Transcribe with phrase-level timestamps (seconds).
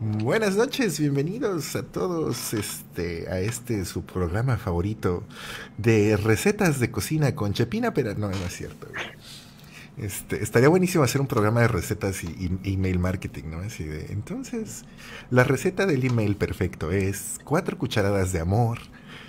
[0.00, 5.22] Buenas noches, bienvenidos a todos este, a este su programa favorito
[5.78, 8.88] de recetas de cocina con Chepina, pero no, no es cierto.
[9.96, 13.58] Este, estaría buenísimo hacer un programa de recetas y, email marketing, ¿no?
[13.60, 14.84] Así de, entonces,
[15.30, 18.80] la receta del email perfecto es cuatro cucharadas de amor,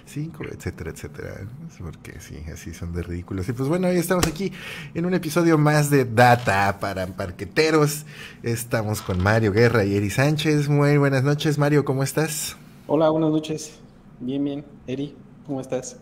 [0.06, 1.42] cinco, etcétera, etcétera.
[1.80, 3.50] Porque sí, así son de ridículos.
[3.50, 4.52] Y pues bueno, hoy estamos aquí
[4.94, 8.06] en un episodio más de Data para Parqueteros.
[8.44, 10.70] Estamos con Mario Guerra y Eri Sánchez.
[10.70, 12.56] Muy buenas noches, Mario, ¿cómo estás?
[12.88, 13.80] Hola, buenas noches.
[14.20, 14.66] Bien, bien.
[14.88, 15.98] Eri, ¿cómo estás?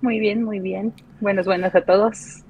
[0.00, 0.92] Muy bien, muy bien.
[1.20, 2.42] Buenas, buenas a todos.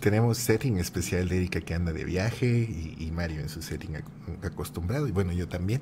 [0.00, 3.96] Tenemos setting especial de Erika que anda de viaje y, y Mario en su setting
[4.42, 5.80] acostumbrado y bueno, yo también.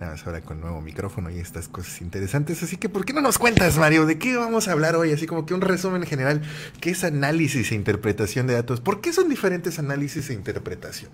[0.00, 2.62] Nada más ahora con nuevo micrófono y estas cosas interesantes.
[2.62, 4.06] Así que, ¿por qué no nos cuentas, Mario?
[4.06, 5.10] ¿De qué vamos a hablar hoy?
[5.10, 6.42] Así como que un resumen general.
[6.80, 8.80] ¿Qué es análisis e interpretación de datos?
[8.80, 11.10] ¿Por qué son diferentes análisis e interpretación?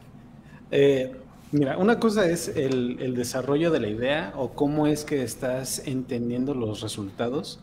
[0.71, 1.17] Eh,
[1.51, 6.53] mira, una cosa es el, desarrollo de la idea o cómo es que estás entendiendo
[6.53, 7.61] los resultados.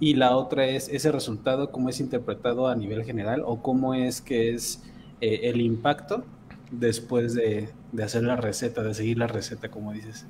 [0.00, 4.22] Y la otra es ese resultado, cómo es interpretado a nivel general o cómo es
[4.22, 4.82] que es
[5.20, 6.24] eh, el impacto
[6.70, 10.24] después de, de hacer la receta, de seguir la receta, como dices.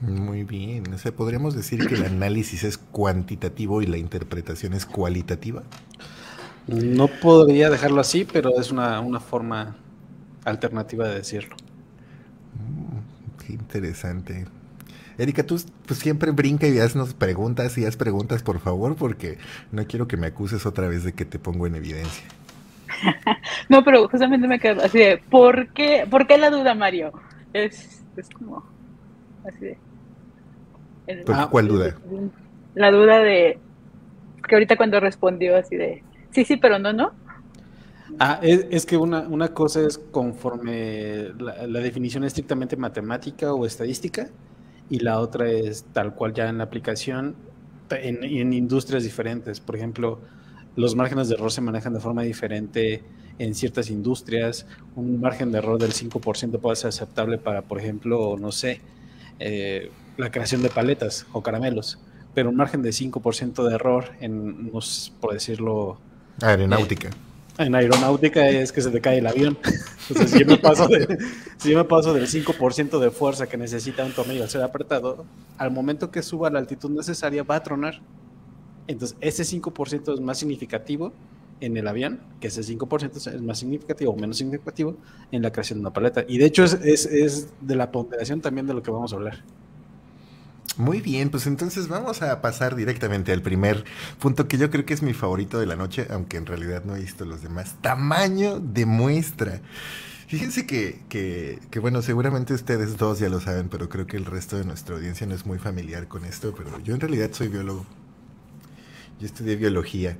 [0.00, 0.92] Muy bien.
[0.92, 5.62] O sea, ¿podríamos decir que el análisis es cuantitativo y la interpretación es cualitativa?
[6.66, 9.76] No podría dejarlo así, pero es una, forma
[10.44, 11.56] alternativa de decirlo.
[12.54, 14.46] Mm, qué interesante.
[15.16, 19.38] Erika, tú pues, siempre brinca y haznos preguntas y haz preguntas, por favor, porque
[19.72, 22.26] no quiero que me acuses otra vez de que te pongo en evidencia.
[23.68, 27.12] no, pero justamente me quedo así de, ¿por qué, ¿por qué la duda, Mario?
[27.54, 28.64] Es, es como
[29.46, 29.78] así de,
[31.28, 31.96] Ah, ¿Cuál duda?
[32.74, 33.58] La duda de
[34.46, 37.12] que ahorita cuando respondió así de sí, sí, pero no, no.
[38.18, 44.28] Ah, es, que una, una, cosa es conforme la, definición estrictamente matemática o estadística
[44.88, 47.34] y la otra es tal cual ya en la aplicación
[47.90, 49.60] en, en, industrias diferentes.
[49.60, 50.20] Por ejemplo,
[50.76, 53.02] los márgenes de error se manejan de forma diferente
[53.38, 54.66] en ciertas industrias.
[54.94, 58.80] Un margen de error del 5% puede ser aceptable para, por ejemplo, no sé,
[59.38, 61.98] eh, la creación de paletas o caramelos,
[62.34, 64.70] pero un margen de 5% de error en,
[65.20, 65.98] por decirlo...
[66.42, 67.08] Aeronáutica.
[67.08, 67.12] Eh,
[67.58, 69.58] en aeronáutica es que se te cae el avión.
[70.08, 70.88] Entonces, si yo me paso,
[71.56, 75.24] si yo me paso del 5% de fuerza que necesita un tornillo al ser apretado,
[75.56, 78.00] al momento que suba la altitud necesaria va a tronar.
[78.86, 81.12] Entonces, ese 5% es más significativo
[81.60, 84.96] en el avión, que ese 5% es más significativo o menos significativo
[85.32, 86.24] en la creación de una paleta.
[86.28, 89.16] Y de hecho es, es, es de la ponderación también de lo que vamos a
[89.16, 89.42] hablar.
[90.76, 93.84] Muy bien, pues entonces vamos a pasar directamente al primer
[94.18, 96.94] punto que yo creo que es mi favorito de la noche, aunque en realidad no
[96.94, 97.76] he visto los demás.
[97.80, 99.62] Tamaño de muestra.
[100.26, 104.26] Fíjense que, que, que, bueno, seguramente ustedes dos ya lo saben, pero creo que el
[104.26, 107.48] resto de nuestra audiencia no es muy familiar con esto, pero yo en realidad soy
[107.48, 107.86] biólogo.
[109.18, 110.18] Yo estudié biología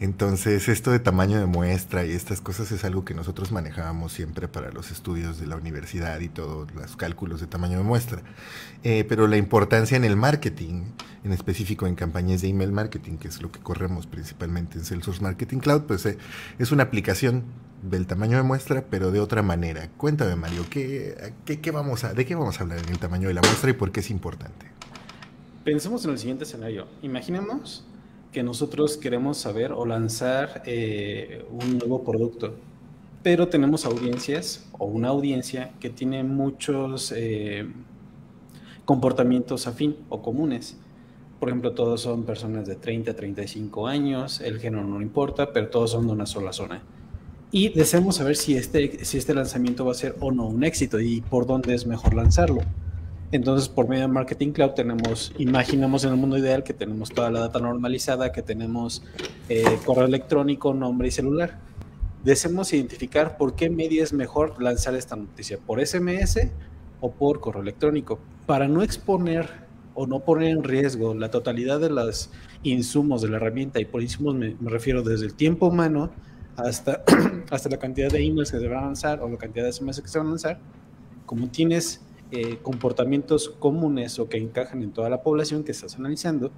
[0.00, 4.48] entonces, esto de tamaño de muestra y estas cosas es algo que nosotros manejábamos siempre
[4.48, 8.22] para los estudios de la universidad y todos los cálculos de tamaño de muestra.
[8.82, 10.84] Eh, pero la importancia en el marketing,
[11.22, 15.20] en específico en campañas de email marketing, que es lo que corremos principalmente en Salesforce
[15.20, 16.16] Marketing Cloud, pues eh,
[16.58, 17.44] es una aplicación
[17.82, 19.90] del tamaño de muestra, pero de otra manera.
[19.98, 23.34] Cuéntame, Mario, ¿qué, qué, vamos a, ¿de qué vamos a hablar en el tamaño de
[23.34, 24.64] la muestra y por qué es importante?
[25.62, 26.86] Pensemos en el siguiente escenario.
[27.02, 27.84] Imaginemos
[28.32, 32.54] que nosotros queremos saber o lanzar eh, un nuevo producto,
[33.22, 37.66] pero tenemos audiencias o una audiencia que tiene muchos eh,
[38.84, 40.76] comportamientos afín o comunes.
[41.38, 45.68] Por ejemplo, todos son personas de 30 a 35 años, el género no importa, pero
[45.68, 46.82] todos son de una sola zona.
[47.52, 51.00] Y deseamos saber si este, si este lanzamiento va a ser o no un éxito
[51.00, 52.60] y por dónde es mejor lanzarlo.
[53.32, 57.30] Entonces, por medio de Marketing Cloud tenemos, imaginamos en el mundo ideal que tenemos toda
[57.30, 59.04] la data normalizada, que tenemos
[59.48, 61.58] eh, correo electrónico, nombre y celular.
[62.24, 66.48] Deseamos identificar por qué media es mejor lanzar esta noticia, por SMS
[67.00, 69.48] o por correo electrónico, para no exponer
[69.94, 72.30] o no poner en riesgo la totalidad de los
[72.64, 76.10] insumos de la herramienta, y por insumos me, me refiero desde el tiempo humano
[76.56, 77.04] hasta,
[77.50, 80.00] hasta la cantidad de emails que se van a lanzar o la cantidad de SMS
[80.00, 80.58] que se van a lanzar.
[81.26, 82.00] Como tienes
[82.32, 86.50] eh, comportamientos comunes o que encajan en toda la población que estás analizando,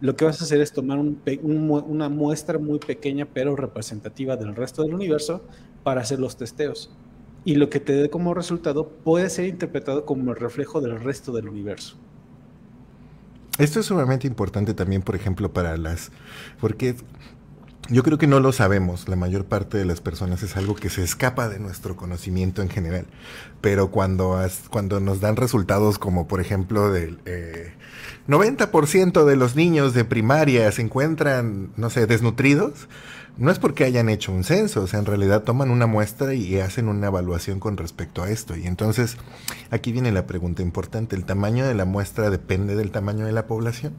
[0.00, 4.82] lo que vas a hacer es tomar una muestra muy pequeña pero representativa del resto
[4.82, 5.42] del universo
[5.82, 6.90] para hacer los testeos.
[7.44, 11.32] Y lo que te dé como resultado puede ser interpretado como el reflejo del resto
[11.32, 11.96] del universo.
[13.58, 16.10] Esto es sumamente importante también, por ejemplo, para las...
[16.60, 16.96] porque
[17.88, 20.90] yo creo que no lo sabemos, la mayor parte de las personas es algo que
[20.90, 23.06] se escapa de nuestro conocimiento en general,
[23.60, 24.38] pero cuando,
[24.70, 27.18] cuando nos dan resultados como por ejemplo del
[28.28, 32.88] 90% eh, de los niños de primaria se encuentran, no sé, desnutridos,
[33.36, 36.58] no es porque hayan hecho un censo, o sea, en realidad toman una muestra y
[36.58, 38.56] hacen una evaluación con respecto a esto.
[38.56, 39.18] Y entonces
[39.70, 43.46] aquí viene la pregunta importante, ¿el tamaño de la muestra depende del tamaño de la
[43.46, 43.92] población?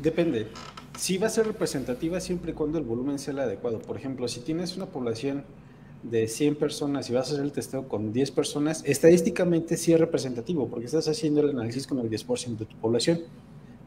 [0.00, 0.48] Depende
[0.96, 3.78] sí va a ser representativa siempre y cuando el volumen sea el adecuado.
[3.80, 5.44] Por ejemplo, si tienes una población
[6.02, 10.00] de 100 personas y vas a hacer el testeo con 10 personas, estadísticamente sí es
[10.00, 13.20] representativo porque estás haciendo el análisis con el 10% de tu población.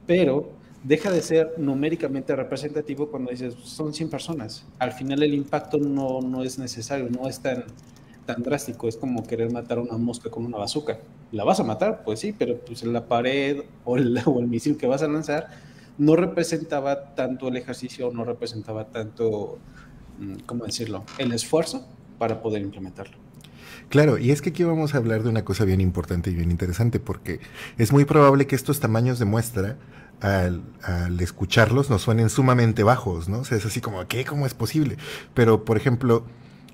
[0.05, 0.49] Pero
[0.83, 4.65] deja de ser numéricamente representativo cuando dices son 100 personas.
[4.79, 7.65] Al final el impacto no, no es necesario, no es tan,
[8.25, 8.87] tan drástico.
[8.87, 10.99] Es como querer matar a una mosca con una bazooka.
[11.31, 12.03] ¿La vas a matar?
[12.03, 15.66] Pues sí, pero pues la pared o el, o el misil que vas a lanzar
[15.97, 19.57] no representaba tanto el ejercicio, no representaba tanto,
[20.19, 23.17] mm, ¿cómo decirlo?, el esfuerzo para poder implementarlo.
[23.89, 26.51] Claro, y es que aquí vamos a hablar de una cosa bien importante y bien
[26.51, 27.39] interesante, porque
[27.77, 29.77] es muy probable que estos tamaños de muestra,
[30.19, 30.63] al,
[31.19, 33.39] escucharlos, nos suenen sumamente bajos, ¿no?
[33.39, 34.25] O sea, es así como, ¿qué?
[34.25, 34.97] ¿Cómo es posible?
[35.33, 36.25] Pero, por ejemplo,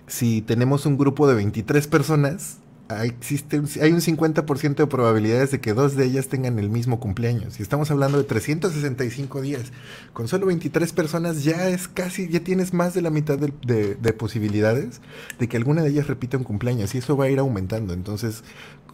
[0.08, 2.58] si tenemos un grupo de 23 personas,
[3.04, 7.60] existe hay un 50% de probabilidades de que dos de ellas tengan el mismo cumpleaños.
[7.60, 9.72] Y estamos hablando de 365 días.
[10.14, 15.02] Con solo 23 personas ya es casi, ya tienes más de la mitad de, posibilidades
[15.40, 16.94] de que alguna de ellas repita un cumpleaños.
[16.96, 17.94] Y eso va a ir aumentando.
[17.94, 18.44] Entonces,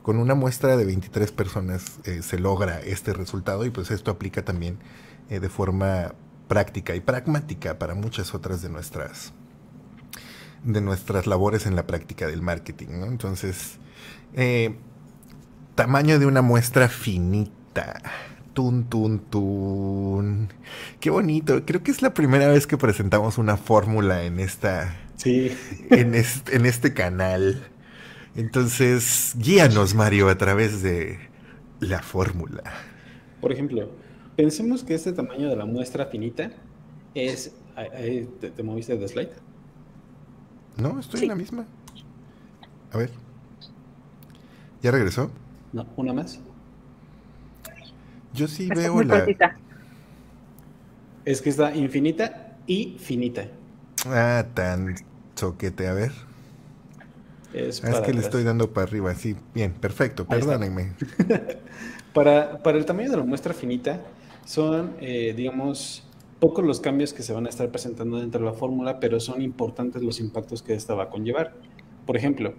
[0.02, 3.66] con una muestra de 23 personas eh, se logra este resultado.
[3.66, 4.78] Y pues esto aplica también
[5.30, 6.14] eh, de forma
[6.48, 9.34] práctica y pragmática para muchas otras de nuestras
[10.64, 12.88] de nuestras labores en la práctica del marketing.
[13.04, 13.80] Entonces,
[14.34, 14.76] eh,
[15.76, 18.02] tamaño de una muestra finita.
[18.54, 20.50] Tun, tun, tun.
[21.00, 21.66] Qué bonito.
[21.66, 24.98] Creo que es la primera vez que presentamos una fórmula en esta.
[25.16, 25.52] Sí.
[25.90, 27.68] En este, en este canal.
[28.36, 31.20] Entonces, guíanos, Mario, a través de
[31.80, 32.64] la fórmula.
[33.42, 33.90] Por ejemplo,
[34.36, 36.52] pensemos que este tamaño de la muestra finita
[37.14, 37.54] es.
[38.42, 39.32] ¿Te, te moviste de slide?
[40.76, 41.66] No, estoy en la misma.
[42.92, 43.12] A ver.
[44.82, 45.30] ¿Ya regresó?
[45.74, 46.40] No, una más.
[48.34, 49.26] Yo sí veo la.
[51.26, 53.48] Es que está infinita y finita.
[54.06, 54.96] Ah, tan
[55.36, 56.12] soquete, a ver.
[57.54, 59.36] Es, ah, es que le estoy dando para arriba, sí.
[59.54, 60.94] Bien, perfecto, perdónenme.
[62.14, 64.02] para, para el tamaño de la muestra finita,
[64.46, 66.04] son, eh, digamos,
[66.40, 69.42] pocos los cambios que se van a estar presentando dentro de la fórmula, pero son
[69.42, 71.54] importantes los impactos que esta va a conllevar.
[72.06, 72.54] Por ejemplo,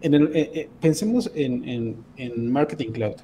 [0.00, 3.16] en eh, eh, pensemos en, en, Marketing Cloud.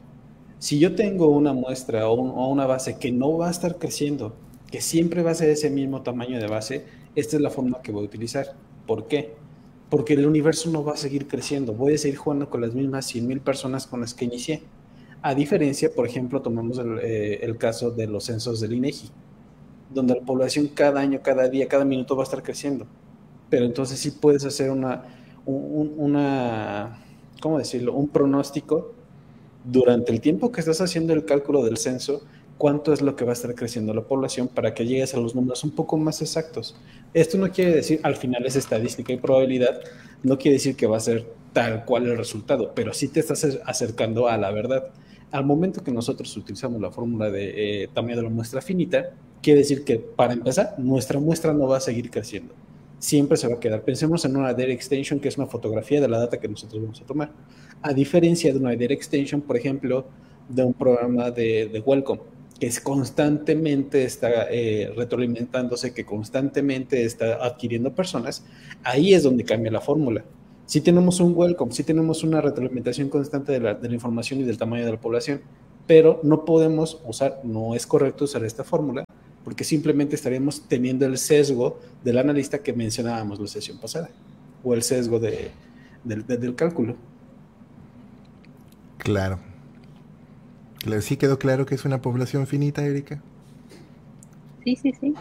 [0.58, 4.34] Si yo tengo una muestra o, una base que no va a estar creciendo,
[4.70, 6.84] que siempre va a ser ese mismo tamaño de base,
[7.14, 8.54] esta es la forma que voy a utilizar.
[8.86, 9.34] ¿Por qué?
[9.90, 11.74] Porque el universo no va a seguir creciendo.
[11.74, 14.62] Voy a seguir jugando con las mismas 100.000 personas con las que inicié.
[15.22, 19.10] A diferencia, por ejemplo, tomamos el, eh, el caso de los censos del INEGI
[19.94, 22.86] donde la población cada año, cada día, cada minuto va a estar creciendo.
[23.48, 25.04] Pero entonces sí puedes hacer una,
[25.46, 27.04] una
[27.44, 27.92] ¿cómo decirlo?
[27.92, 28.94] Un pronóstico
[29.64, 32.22] durante el tiempo que estás haciendo el cálculo del censo,
[32.56, 35.34] cuánto es lo que va a estar creciendo la población para que llegues a los
[35.34, 36.74] números un poco más exactos.
[37.12, 39.78] Esto no quiere decir, al final es estadística y probabilidad,
[40.22, 43.46] no quiere decir que va a ser tal cual el resultado, pero sí te estás
[43.66, 44.92] acercando a la verdad.
[45.30, 49.10] Al momento que nosotros utilizamos la fórmula de eh, tamaño de la muestra finita,
[49.42, 52.54] quiere decir que, para empezar, nuestra muestra no va a seguir creciendo.
[53.04, 53.82] Siempre se va a quedar.
[53.82, 57.02] Pensemos en una Data Extension, que es una fotografía de la data que nosotros vamos
[57.02, 57.32] a tomar.
[57.82, 60.06] A diferencia de una Data Extension, por ejemplo,
[60.48, 62.22] de un programa de, Welcome,
[62.58, 68.42] que es constantemente está eh, retroalimentándose, que constantemente está adquiriendo personas,
[68.82, 70.24] ahí es donde cambia la fórmula.
[70.64, 74.86] Si tenemos un welcome, si tenemos una retroalimentación constante de la, información y del tamaño
[74.86, 75.42] de la población,
[75.86, 79.04] pero no podemos usar, no es correcto usar esta fórmula
[79.44, 84.10] porque simplemente estaríamos teniendo el sesgo del analista que mencionábamos la sesión pasada,
[84.62, 85.50] o el sesgo de,
[86.02, 86.96] del cálculo.
[88.98, 89.38] Claro.
[91.00, 93.22] ¿Sí quedó claro que es una población finita, Erika?
[94.64, 95.14] Sí, sí, sí.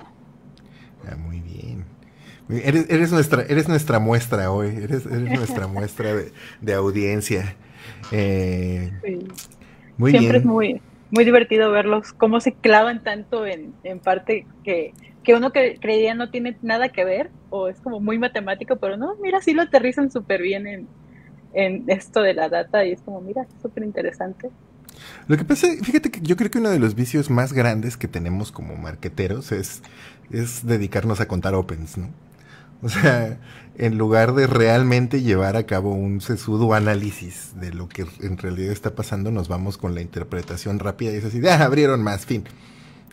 [1.06, 1.86] Ah, muy bien.
[2.50, 7.56] Eres, eres, nuestra, eres nuestra muestra hoy, eres, eres nuestra muestra de, de audiencia.
[8.12, 8.92] Eh,
[9.98, 10.82] Muy Siempre es muy,
[11.14, 14.94] muy divertido verlos, cómo se clavan tanto en, en parte que,
[15.24, 18.98] que uno que creía no tiene nada que ver, o es como muy matemático, pero
[18.98, 20.88] no, mira, sí lo aterrizan súper bien en,
[21.54, 24.50] en esto de la data y es como, mira, súper interesante.
[25.28, 28.08] Lo que pasa, fíjate que yo creo que uno de los vicios más grandes que
[28.08, 29.84] tenemos como marqueteros es,
[30.32, 32.10] es dedicarnos a contar opens, ¿no?
[32.82, 33.38] O sea,
[33.78, 38.72] en lugar de realmente llevar a cabo un sesudo análisis de lo que en realidad
[38.72, 42.44] está pasando, nos vamos con la interpretación rápida y es así, ah, abrieron más, fin.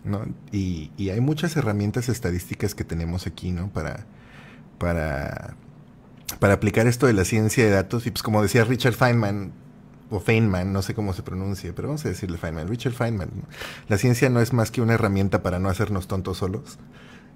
[0.05, 0.27] ¿no?
[0.53, 3.69] Y, y, hay muchas herramientas estadísticas que tenemos aquí, ¿no?
[3.69, 4.07] Para,
[4.79, 5.57] para,
[6.39, 8.07] para aplicar esto de la ciencia de datos.
[8.07, 9.53] Y pues como decía Richard Feynman,
[10.11, 13.31] o Feynman, no sé cómo se pronuncia, pero vamos a decirle Feynman, Richard Feynman.
[13.89, 16.79] La ciencia no es más que una herramienta para no hacernos tontos solos.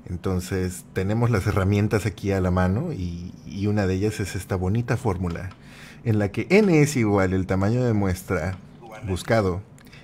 [0.09, 3.33] Entonces tenemos las herramientas aquí a la mano y,
[3.67, 5.49] una de ellas es esta bonita fórmula
[6.05, 8.59] en la que n es igual el tamaño de muestra
[9.09, 9.63] buscado,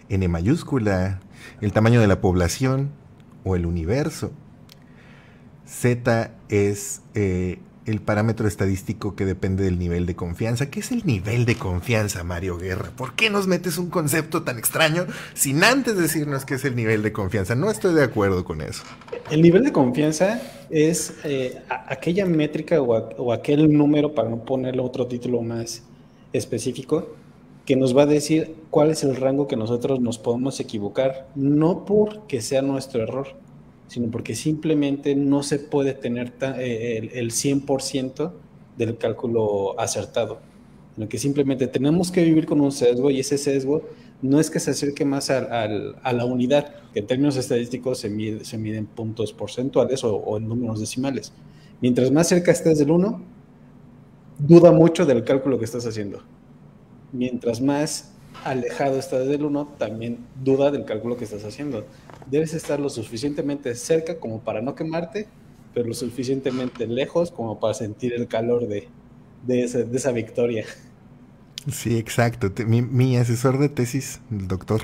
[0.08, 1.20] n mayúscula,
[1.60, 2.90] el tamaño de la población
[3.44, 4.32] o el universo.
[5.66, 10.70] Z es eh, el parámetro estadístico que depende del nivel de confianza.
[10.70, 12.90] ¿Qué es el nivel de confianza, Mario Guerra?
[12.96, 17.02] ¿Por qué nos metes un concepto tan extraño sin antes decirnos qué es el nivel
[17.02, 17.54] de confianza?
[17.54, 18.82] No estoy de acuerdo con eso.
[19.30, 24.82] El nivel de confianza es eh, aquella métrica o, o, aquel número, para no ponerle
[24.82, 25.82] otro título más
[26.32, 27.14] específico,
[27.64, 31.84] que nos va a decir cuál es el rango que nosotros nos podemos equivocar, no
[31.84, 33.28] porque sea nuestro error,
[33.90, 38.30] sino porque simplemente no se puede tener eh, el, 100%
[38.78, 40.38] del cálculo acertado,
[40.94, 43.82] sino que simplemente tenemos que vivir con un sesgo y ese sesgo
[44.22, 48.44] no es que se acerque más a, la unidad, que en términos estadísticos se, mide,
[48.44, 51.32] se miden puntos porcentuales o, o, en números decimales.
[51.80, 53.20] Mientras más cerca estés del 1,
[54.38, 56.22] duda mucho del cálculo que estás haciendo.
[57.10, 58.12] Mientras más
[58.44, 61.84] alejado estás del 1, también duda del cálculo que estás haciendo
[62.26, 65.28] debes estar lo suficientemente cerca como para no quemarte,
[65.74, 68.88] pero lo suficientemente lejos como para sentir el calor de,
[69.46, 70.64] de, esa, victoria.
[71.70, 72.50] Sí, exacto.
[72.66, 74.80] Mi, asesor de tesis, el doctor,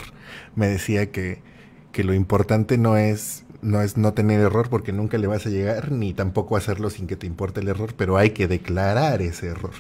[0.55, 1.41] me decía que,
[1.93, 5.51] que lo importante no es no es no tener error porque nunca le vas a
[5.51, 9.49] llegar, ni tampoco hacerlo sin que te importe el error, pero hay que declarar ese
[9.49, 9.73] error.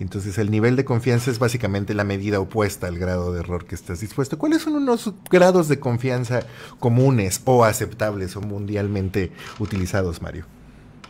[0.00, 3.74] Entonces el nivel de confianza es básicamente la medida opuesta al grado de error que
[3.74, 4.36] estás dispuesto.
[4.36, 6.40] ¿Cuáles son unos grados de confianza
[6.78, 10.44] comunes o aceptables o mundialmente utilizados, Mario?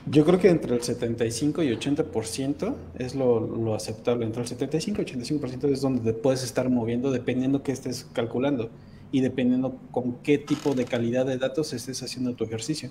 [0.07, 4.27] Yo creo que entre el 75 y 80% es lo, lo, aceptable.
[4.27, 8.71] Entre el 75 y 85% es donde te puedes estar moviendo dependiendo qué estés calculando
[9.13, 12.91] y dependiendo con qué tipo de calidad de datos estés haciendo tu ejercicio.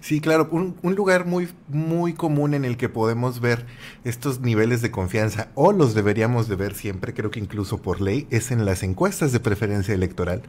[0.00, 3.66] Sí, claro, un, lugar muy, muy común en el que podemos ver
[4.04, 8.26] estos niveles de confianza, o los deberíamos de ver siempre, creo que incluso por ley,
[8.30, 10.42] es en las encuestas de preferencia electoral.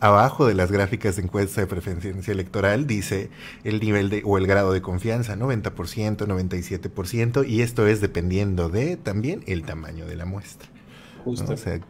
[0.00, 3.30] Abajo de las gráficas de encuesta de preferencia electoral dice
[3.64, 8.96] el nivel de, o el grado de confianza, 90%, 97%, y esto es dependiendo de
[8.96, 10.68] también el tamaño de la muestra.
[11.24, 11.52] Justo.
[11.52, 11.80] O sea,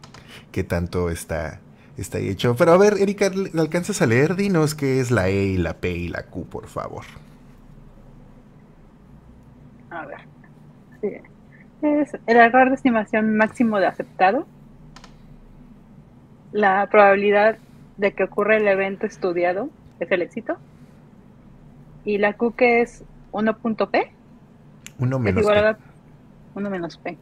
[0.51, 1.59] qué tanto está
[1.97, 2.55] está hecho.
[2.55, 4.35] Pero a ver, Erika, ¿alcanzas a leer?
[4.35, 7.03] Dinos qué es la E y la P y la Q, por favor.
[9.89, 10.19] A ver.
[11.01, 11.09] Sí.
[11.81, 14.45] Es el error de estimación máximo de aceptado.
[16.51, 17.57] La probabilidad
[17.97, 20.57] de que ocurra el evento estudiado es el éxito.
[22.05, 24.11] Y la Q que es 1.p.
[24.99, 25.75] 1 menos P.
[26.55, 27.17] 1 menos P.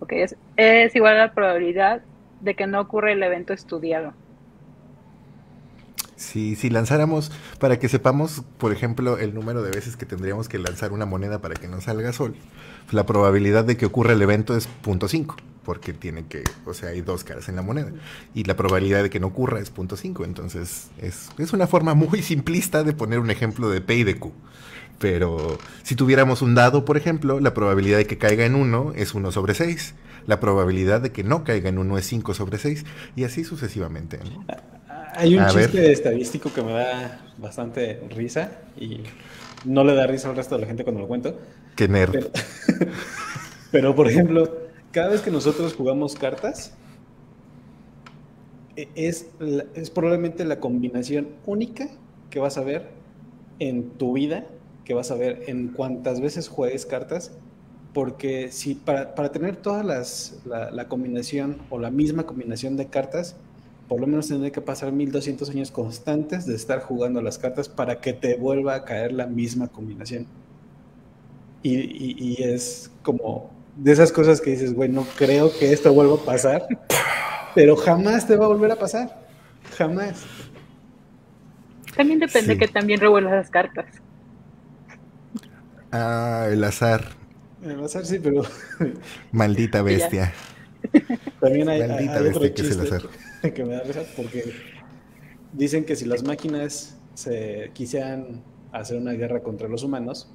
[0.00, 2.02] Ok, es, es igual a la probabilidad
[2.42, 4.12] de que no ocurre el evento estudiado.
[6.16, 10.58] Sí, si lanzáramos, para que sepamos, por ejemplo, el número de veces que tendríamos que
[10.58, 12.36] lanzar una moneda para que no salga sol,
[12.92, 15.34] la probabilidad de que ocurra el evento es 0.5,
[15.64, 17.90] porque tiene que, o sea, hay dos caras en la moneda.
[18.34, 20.24] Y la probabilidad de que no ocurra es 0.5.
[20.24, 24.16] Entonces, es, es una forma muy simplista de poner un ejemplo de P y de
[24.16, 24.32] Q.
[25.00, 29.14] Pero si tuviéramos un dado, por ejemplo, la probabilidad de que caiga en 1 es
[29.14, 29.94] 1 sobre 6
[30.26, 32.84] la probabilidad de que no caiga en uno es 5 sobre 6
[33.16, 34.18] y así sucesivamente.
[35.14, 39.00] Hay un chiste estadístico que me da bastante risa y
[39.64, 41.38] no le da risa al resto de la gente cuando lo cuento.
[41.76, 42.12] Qué nerd.
[42.12, 42.30] Pero,
[43.70, 44.50] pero por ejemplo,
[44.90, 46.74] cada vez que nosotros jugamos cartas,
[48.76, 49.26] e, es,
[49.74, 51.88] es probablemente la combinación única
[52.30, 52.88] que vas a ver
[53.58, 54.46] en tu vida,
[54.84, 57.32] que vas a ver en cuantas veces juegues cartas
[57.92, 63.36] porque si para, tener todas las, la, combinación o la misma combinación de cartas,
[63.88, 68.00] por lo menos tendría que pasar 1200 años constantes de estar jugando las cartas para
[68.00, 70.26] que te vuelva a caer la misma combinación.
[71.62, 76.24] Y, es como de esas cosas que dices, güey, no creo que esto vuelva a
[76.24, 76.66] pasar,
[77.54, 79.22] pero jamás te va a volver a pasar.
[79.76, 80.24] Jamás.
[81.94, 83.86] También depende que también revuelvas las cartas.
[85.92, 87.21] Ah, el azar.
[87.64, 88.42] Va a sí, pero.
[89.32, 90.32] Maldita bestia.
[91.40, 94.52] También hay, otro chiste que, me da risa porque
[95.52, 98.42] dicen que si las máquinas se quisieran
[98.72, 100.28] hacer una guerra contra los humanos,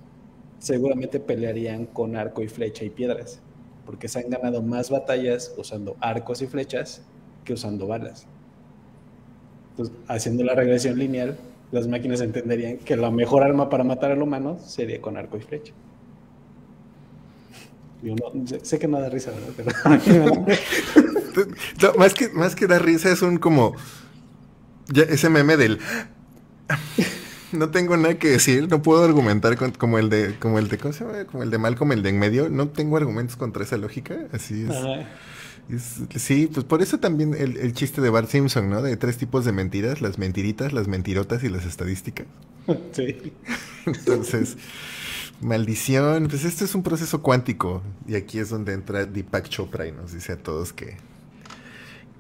[0.60, 3.41] seguramente pelearían con arco y flecha y piedras,
[3.86, 7.01] porque se han ganado más batallas usando arcos y flechas
[7.43, 8.25] que usando balas.
[9.72, 11.38] Entonces, haciendo la regresión lineal,
[11.72, 15.41] las máquinas entenderían que la mejor arma para matar al humano sería con arco y
[15.41, 15.74] flecha.
[18.63, 20.48] Sé que no da risa, ¿verdad?
[21.98, 23.75] más, que, más que dar risa es un como...
[24.94, 25.80] ese meme del...
[27.51, 30.94] no tengo nada que decir, no puedo argumentar como el de, como el de, ¿cómo
[30.94, 31.25] se llama?
[31.25, 34.68] Como el de Malcolm, el de en medio, no tengo argumentos contra esa lógica, así
[35.70, 36.22] es.
[36.22, 38.82] sí, pues por eso también el, el, chiste de Bart Simpson, ¿no?
[38.82, 42.27] De tres tipos de mentiras, las mentiritas, las mentirotas y las estadísticas.
[42.92, 43.32] Sí.
[43.86, 44.58] Entonces,
[45.41, 47.82] maldición, pues esto es un proceso cuántico.
[48.08, 50.98] Y aquí es donde entra Deepak Chopra y nos dice a todos que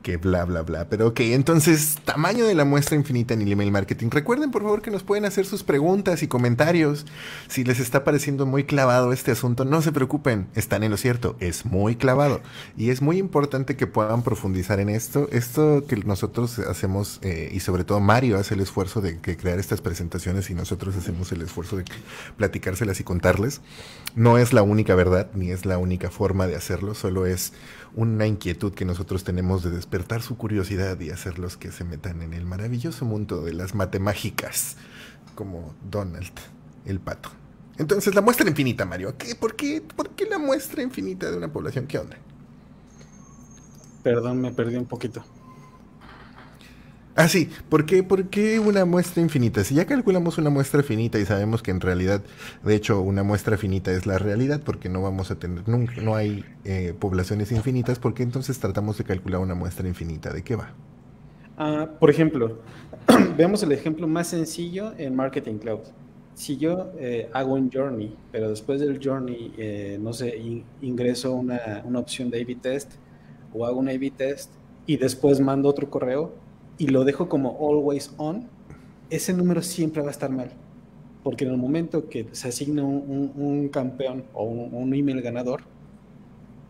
[0.07, 0.87] que bla, bla, bla.
[0.87, 4.07] Pero ok, entonces, tamaño de la muestra infinita en el email marketing.
[4.09, 7.05] Recuerden, por favor, que nos pueden hacer sus preguntas y comentarios.
[7.49, 11.35] Si les está pareciendo muy clavado este asunto, no se preocupen, están en lo cierto,
[11.41, 12.39] es muy clavado.
[12.77, 15.27] Y es muy importante que puedan profundizar en esto.
[15.33, 19.81] Esto que nosotros hacemos, eh, y sobre todo Mario hace el esfuerzo de crear estas
[19.81, 21.83] presentaciones y nosotros hacemos el esfuerzo de
[22.37, 23.59] platicárselas y contarles,
[24.15, 27.51] no es la única verdad, ni es la única forma de hacerlo, solo es
[27.95, 32.33] una inquietud que nosotros tenemos de despertar su curiosidad y hacerlos que se metan en
[32.33, 34.77] el maravilloso mundo de las matemáticas,
[35.35, 36.33] como Donald,
[36.85, 37.29] el pato.
[37.77, 39.15] Entonces, la muestra infinita, Mario.
[39.17, 41.85] ¿Qué, por, qué, ¿Por qué la muestra infinita de una población?
[41.85, 42.17] ¿Qué onda?
[44.03, 45.23] Perdón, me perdí un poquito.
[47.19, 47.49] Ah, sí.
[47.67, 49.63] ¿Por qué, ¿Por qué una muestra infinita?
[49.63, 52.21] Si ya calculamos una muestra finita y sabemos que en realidad,
[52.63, 56.13] de hecho, una muestra finita es la realidad, porque no vamos a tener, nunca, no
[56.13, 60.31] hay eh, poblaciones infinitas, ¿por qué entonces tratamos de calcular una muestra infinita?
[60.31, 60.75] ¿De qué va?
[61.57, 62.59] Ah, por ejemplo,
[63.35, 65.87] veamos el ejemplo más sencillo en Marketing Cloud.
[66.35, 70.39] Si yo eh, hago un journey, pero después del journey, eh, no sé,
[70.83, 72.91] ingreso una, una opción de A-B test
[73.51, 74.51] o hago un A-B test
[74.85, 76.45] y después mando otro correo,
[76.77, 78.47] y lo dejo como always on,
[79.09, 80.51] ese número siempre va a estar mal.
[81.23, 85.61] Porque en el momento que se asigna un, campeón o un, email ganador,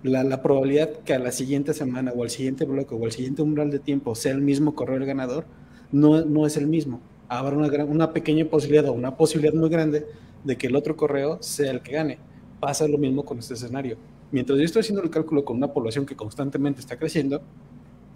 [0.03, 3.69] la, probabilidad que a la siguiente semana o al siguiente bloque o al siguiente umbral
[3.69, 5.45] de tiempo sea el mismo correo el ganador,
[5.91, 7.01] no, no es el mismo.
[7.27, 10.07] Habrá una, una pequeña posibilidad o una posibilidad muy grande
[10.43, 12.17] de que el otro correo sea el que gane.
[12.59, 13.97] Pasa lo mismo con este escenario.
[14.31, 17.41] Mientras yo estoy haciendo el cálculo con una población que constantemente está creciendo,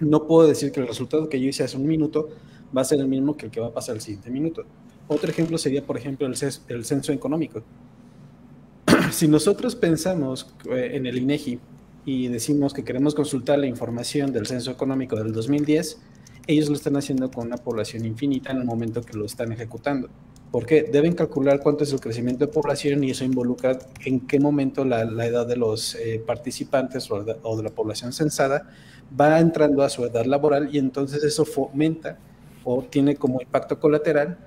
[0.02, 2.30] no puedo decir que el resultado que yo hice hace un minuto
[2.76, 4.64] va a ser el mismo que el que va a pasar el siguiente minuto.
[5.08, 6.36] Otro ejemplo sería, por ejemplo, el,
[6.86, 7.64] censo económico.
[9.12, 11.60] si nosotros pensamos eh, en el INEGI
[12.06, 16.00] y decimos que queremos consultar la información del censo económico del 2010,
[16.48, 20.10] ellos lo están haciendo con una población infinita en el momento que lo están ejecutando.
[20.52, 24.84] Porque deben calcular cuánto es el crecimiento de población y eso involucra en qué momento
[24.84, 28.70] la, edad de los eh, participantes o de la población censada
[29.20, 32.18] va entrando a su edad laboral y entonces eso fomenta
[32.64, 34.38] o tiene como impacto colateral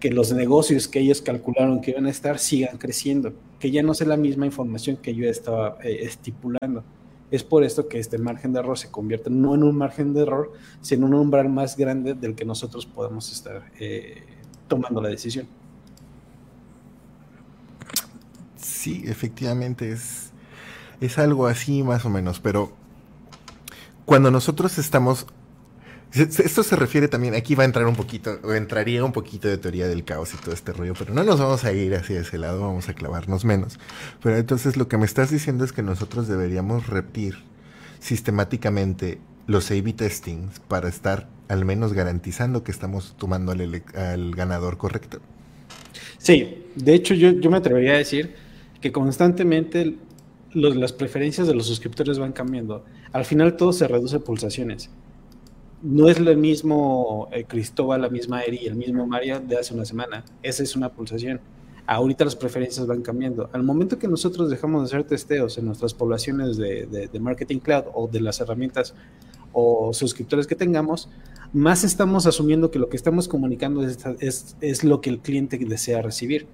[0.00, 3.94] que los negocios que ellos calcularon que iban a estar sigan creciendo, que ya no
[3.94, 6.84] sea la misma información que yo estaba eh, estipulando.
[7.30, 10.22] Es por esto que este margen de error se convierte no en un margen de
[10.22, 14.22] error, sino en un umbral más grande del que nosotros podemos estar eh,
[14.68, 15.46] tomando la decisión.
[18.56, 20.30] Sí, efectivamente es,
[21.00, 22.72] es algo así más o menos, pero
[24.04, 25.26] cuando nosotros estamos
[26.14, 29.58] esto se refiere también, aquí va a entrar un poquito, o entraría un poquito de
[29.58, 32.38] teoría del caos y todo este rollo, pero no nos vamos a ir hacia ese
[32.38, 33.80] lado, vamos a clavarnos menos.
[34.22, 37.42] Pero entonces lo que me estás diciendo es que nosotros deberíamos repetir
[37.98, 44.76] sistemáticamente los A-B testings para estar al menos garantizando que estamos tomando al, al ganador
[44.76, 45.18] correcto.
[46.18, 48.34] Sí, de hecho yo, yo me atrevería a decir
[48.80, 49.96] que constantemente
[50.54, 52.84] las preferencias de los suscriptores van cambiando.
[53.12, 54.90] Al final todo se reduce a pulsaciones.
[55.82, 59.84] No es lo mismo eh, Cristóbal, la misma Eri, el mismo Mario de hace una
[59.84, 60.24] semana.
[60.42, 61.40] Esa es una pulsación.
[61.86, 63.50] Ahorita las preferencias van cambiando.
[63.52, 68.08] Al momento que nosotros dejamos de hacer testeos en nuestras poblaciones de, Marketing Cloud o
[68.08, 68.94] de las herramientas
[69.52, 71.10] o suscriptores que tengamos,
[71.54, 76.48] más estamos asumiendo que lo que estamos comunicando es, lo que el cliente desea recibir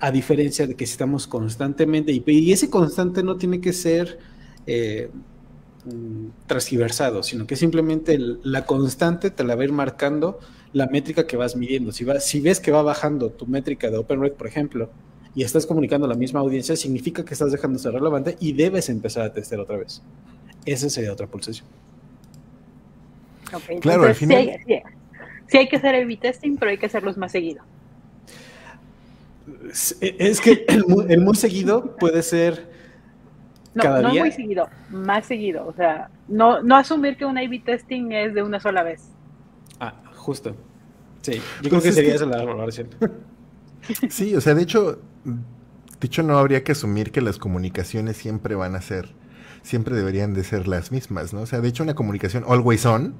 [0.00, 4.18] a diferencia de que estamos constantemente, y, ese constante no tiene que ser
[4.66, 5.10] eh,
[5.86, 10.38] mm, transversado, sino que simplemente la constante te la va a ir marcando
[10.74, 11.90] la métrica que vas midiendo.
[11.92, 14.90] Si, ves que va bajando tu métrica de OpenRate, por ejemplo,
[15.34, 18.52] y estás comunicando a la misma audiencia, significa que estás dejando de ser relevante y
[18.52, 20.02] debes empezar a testear otra vez.
[20.66, 21.66] Esa sería otra pulsación.
[23.80, 24.50] Claro, al final...
[24.66, 27.62] sí, hay, que hacer el testing, pero hay que hacerlos más seguido.
[29.70, 32.70] Es que el, muy seguido puede ser
[33.74, 35.66] no, cada no muy seguido, más seguido.
[35.66, 39.02] O sea, no, no asumir que un A-B testing es de una sola vez.
[39.80, 40.54] Ah, justo.
[41.22, 42.88] Sí, yo creo pues que sería esa la valoración.
[44.10, 48.54] Sí, o sea, de hecho, de hecho no habría que asumir que las comunicaciones siempre
[48.54, 49.12] van a ser,
[49.62, 51.42] siempre deberían de ser las mismas, ¿no?
[51.42, 53.14] O sea, de hecho una comunicación always on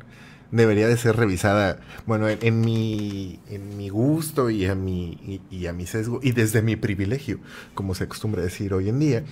[0.50, 5.72] debería de ser revisada, bueno, en, mi, en mi gusto y a mi, y a
[5.72, 7.40] mi sesgo y desde mi privilegio,
[7.74, 9.24] como se acostumbra decir hoy en día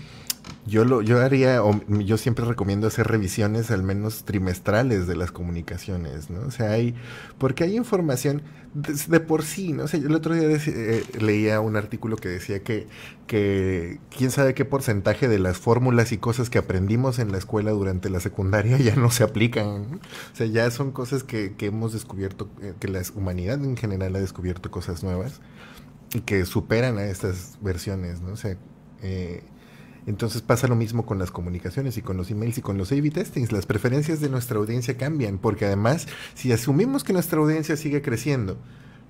[0.66, 5.32] yo lo, yo haría, o yo siempre recomiendo hacer revisiones al menos trimestrales de las
[5.32, 6.46] comunicaciones, ¿no?
[6.46, 6.94] O sea, hay,
[7.38, 8.42] porque hay información
[8.74, 9.84] de, por sí, ¿no?
[9.84, 12.86] O sea, yo el otro día eh, leía un artículo que decía que,
[13.26, 17.72] que quién sabe qué porcentaje de las fórmulas y cosas que aprendimos en la escuela
[17.72, 20.00] durante la secundaria ya no se aplican,
[20.32, 24.14] O sea, ya son cosas que, que hemos descubierto, eh, que la humanidad en general
[24.16, 25.40] ha descubierto cosas nuevas
[26.14, 28.32] y que superan a estas versiones, ¿no?
[28.32, 28.56] O sea,
[29.02, 29.42] eh,
[30.06, 33.10] entonces pasa lo mismo con las comunicaciones y con los emails y con los A-B
[33.10, 33.52] testings.
[33.52, 38.56] Las preferencias de nuestra audiencia cambian, porque además, si asumimos que nuestra audiencia sigue creciendo,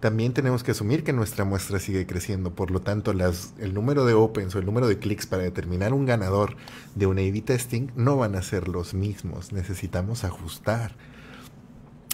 [0.01, 2.55] también tenemos que asumir que nuestra muestra sigue creciendo.
[2.55, 5.93] Por lo tanto, las, el número de opens o el número de clics para determinar
[5.93, 6.57] un ganador
[6.95, 9.53] de un A-B testing no van a ser los mismos.
[9.53, 10.97] Necesitamos ajustar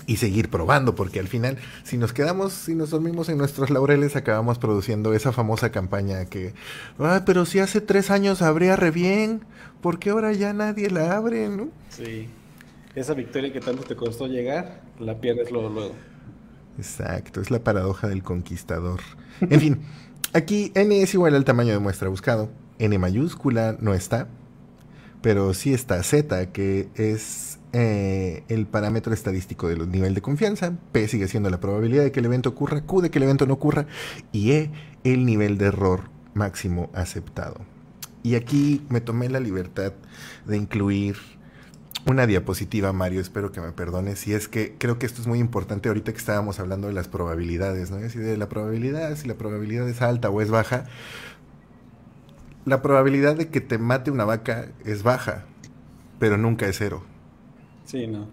[0.06, 4.16] y seguir probando, porque al final, si nos quedamos, si nos dormimos en nuestros laureles,
[4.16, 6.54] acabamos produciendo esa famosa campaña que,
[6.98, 9.44] ah, pero si hace tres años abría re bien,
[9.80, 11.68] ¿por qué ahora ya nadie la abre, no?
[11.88, 12.28] Sí,
[12.94, 15.94] esa victoria que tanto te costó llegar, la pierdes luego, luego.
[16.78, 19.00] Exacto, es la paradoja del conquistador.
[19.40, 19.80] En fin,
[20.32, 24.28] aquí n es igual al tamaño de muestra buscado, n mayúscula no está,
[25.20, 31.08] pero sí está z, que es eh, el parámetro estadístico del nivel de confianza, P
[31.08, 33.52] sigue siendo la probabilidad de que el evento ocurra, Q de que el evento no
[33.52, 33.86] ocurra
[34.32, 34.70] y E
[35.04, 37.56] el nivel de error máximo aceptado.
[38.22, 39.92] Y aquí me tomé la libertad
[40.46, 41.16] de incluir
[42.06, 45.38] una diapositiva, Mario, espero que me perdones, y es que creo que esto es muy
[45.38, 47.98] importante ahorita que estábamos hablando de las probabilidades, ¿no?
[47.98, 50.86] Es decir, de la probabilidad, si la probabilidad es alta o es baja.
[52.64, 55.44] La probabilidad de que te mate una vaca es baja,
[56.18, 57.04] pero nunca es cero.
[57.86, 58.28] Sí, no.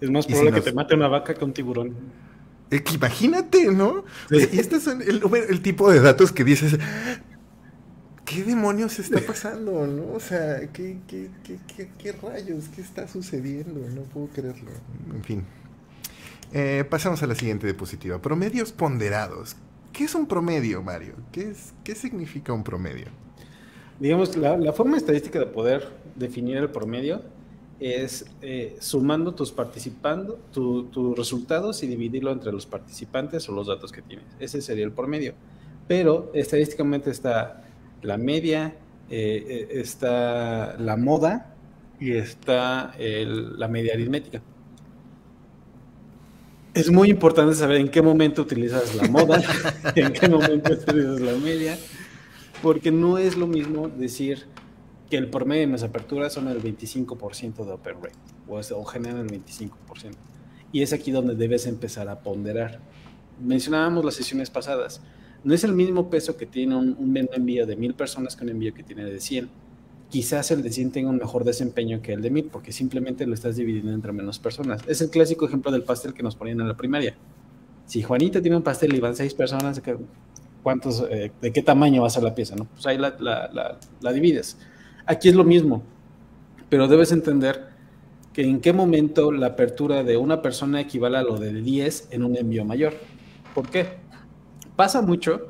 [0.00, 1.94] Es más probable que te mate una vaca que un tiburón.
[2.94, 4.04] imagínate, ¿no?
[4.30, 6.78] y este es el, tipo de datos que dices,
[8.24, 9.86] ¿qué demonios está pasando?
[9.86, 10.12] ¿no?
[10.12, 12.68] O sea, ¿qué, qué, qué, qué rayos?
[12.74, 13.80] ¿Qué está sucediendo?
[13.90, 14.70] No puedo creerlo.
[15.12, 15.44] En fin.
[16.52, 18.22] Eh, pasamos a la siguiente diapositiva.
[18.22, 19.56] Promedios ponderados.
[19.92, 21.14] ¿Qué es un promedio, Mario?
[21.32, 23.06] ¿Qué, es, qué significa un promedio?
[23.98, 27.22] Digamos, la, la forma estadística de poder definir el promedio
[27.80, 33.92] es eh, sumando tus participando, tus resultados y dividirlo entre los participantes o los datos
[33.92, 34.26] que tienes.
[34.40, 35.34] Ese sería el promedio.
[35.86, 37.64] Pero estadísticamente está
[38.02, 38.76] la media,
[39.10, 41.54] eh, eh, está la moda
[42.00, 44.42] y está la media aritmética.
[46.74, 49.42] Es muy importante saber en qué momento utilizas la moda,
[49.96, 51.76] en qué momento utilizas la media,
[52.62, 54.46] porque no es lo mismo decir
[55.10, 59.44] que el promedio de mis aperturas son el 25% de open rate, o, generan el
[59.44, 59.70] 25%.
[60.72, 62.80] Y es aquí donde debes empezar a ponderar.
[63.40, 65.00] Mencionábamos las sesiones pasadas,
[65.44, 68.74] no es el mismo peso que tiene un, envío de mil personas que un envío
[68.74, 69.48] que tiene de 100.
[70.10, 73.34] Quizás el de 100 tenga un mejor desempeño que el de mil, porque simplemente lo
[73.34, 74.82] estás dividiendo entre menos personas.
[74.88, 77.14] Es el clásico ejemplo del pastel que nos ponían en la primaria.
[77.86, 79.80] Si Juanita tiene un pastel y van seis personas,
[80.62, 82.56] ¿cuántos, eh, ¿de qué tamaño va a ser la pieza?
[82.56, 82.64] ¿no?
[82.64, 84.56] Pues ahí la, la divides.
[85.10, 85.82] Aquí es lo mismo,
[86.68, 87.70] pero debes entender
[88.34, 92.24] que en qué momento la apertura de una persona equivale a lo de 10 en
[92.24, 92.92] un envío mayor.
[93.54, 93.86] ¿Por qué?
[94.76, 95.48] Pasa mucho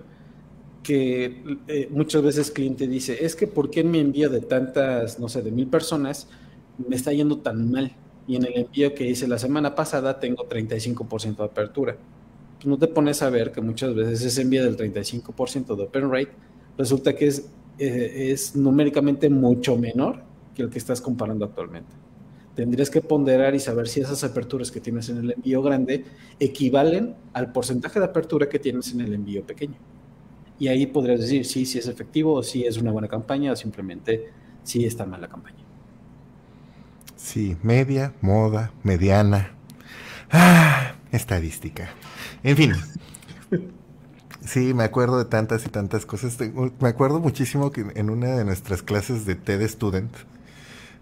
[0.84, 4.42] que eh, muchas veces el cliente dice, es que ¿por qué en mi envío de
[4.42, 6.28] tantas, no sé, de mil personas
[6.78, 7.90] me está yendo tan mal?
[8.28, 11.96] Y en el envío que hice la semana pasada tengo 35% de apertura.
[12.58, 16.12] Pues no te pones a ver que muchas veces ese envío del 35% de open
[16.12, 16.30] rate
[16.76, 20.22] resulta que es eh, es numéricamente mucho menor
[20.54, 21.92] que el que estás comparando actualmente.
[22.54, 26.04] Tendrías que ponderar y saber si esas aperturas que tienes en el envío grande
[26.40, 29.76] equivalen al porcentaje de apertura que tienes en el envío pequeño.
[30.58, 33.56] Y ahí podrías decir si sí, es efectivo o si es una buena campaña o
[33.56, 34.32] simplemente
[34.64, 35.64] si está mal la campaña.
[37.14, 39.52] Sí, media, moda, mediana.
[40.30, 41.90] Ah, estadística.
[42.42, 42.72] En fin.
[44.48, 46.38] Sí, me acuerdo de tantas y tantas cosas.
[46.80, 50.10] Me acuerdo muchísimo que en una de nuestras clases de TED Student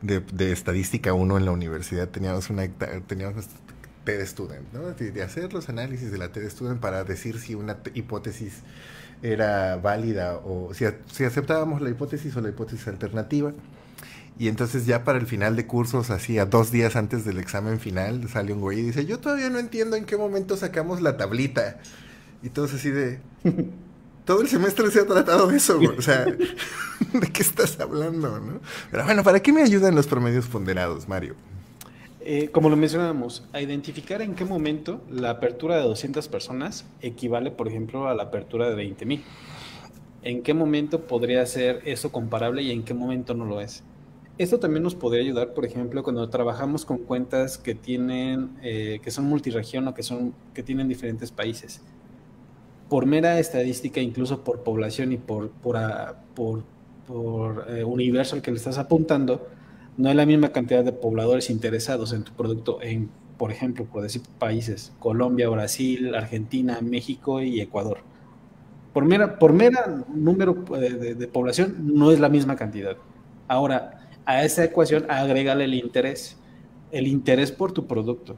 [0.02, 2.66] de, estadística 1 en la universidad, teníamos una
[3.06, 3.46] teníamos
[4.02, 4.90] TED Student, ¿no?
[4.90, 8.62] De, hacer los análisis de la TED Student para decir si una hipótesis
[9.22, 13.52] era válida o si, si aceptábamos la hipótesis o la hipótesis alternativa.
[14.40, 17.78] Y entonces ya para el final de cursos, así a dos días antes del examen
[17.78, 21.16] final, sale un güey y dice, yo todavía no entiendo en qué momento sacamos la
[21.16, 21.78] tablita.
[22.46, 23.18] Y todos así de...
[24.24, 26.24] Todo el semestre se ha tratado de eso, O sea,
[27.12, 28.60] ¿de qué estás hablando, no?
[28.90, 31.34] Pero bueno, ¿para qué me ayudan los promedios ponderados, Mario?
[32.20, 37.50] Eh, como lo mencionábamos, a identificar en qué momento la apertura de 200 personas equivale,
[37.50, 39.24] por ejemplo, a la apertura de 20 mil.
[40.22, 43.82] ¿En qué momento podría ser eso comparable y en qué momento no lo es?
[44.38, 49.10] Esto también nos podría ayudar, por ejemplo, cuando trabajamos con cuentas que tienen, eh, que
[49.10, 51.80] son multiregión o que son, que tienen diferentes países
[52.88, 56.64] por mera estadística, incluso por población y por, por, ah, por,
[57.68, 59.48] eh, universo al que le estás apuntando,
[59.96, 64.02] no hay la misma cantidad de pobladores interesados en tu producto en, por ejemplo, por
[64.02, 67.98] decir países, Colombia, Brasil, Argentina, México y Ecuador.
[68.92, 72.96] Por mera, por mera número eh, de, de población no es la misma cantidad.
[73.48, 76.36] Ahora, a esa ecuación agrégale el interés,
[76.90, 78.36] el interés por tu producto.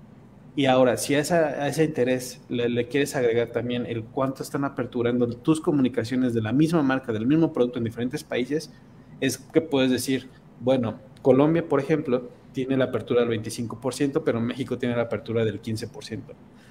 [0.59, 5.61] Y ahora, si a, ese interés le, quieres agregar también el cuánto están aperturando tus
[5.61, 8.73] comunicaciones de la misma marca, del mismo producto en diferentes países,
[9.21, 14.77] es que puedes decir, bueno, Colombia, por ejemplo, tiene la apertura del 25%, pero México
[14.77, 16.23] tiene la apertura del 15%.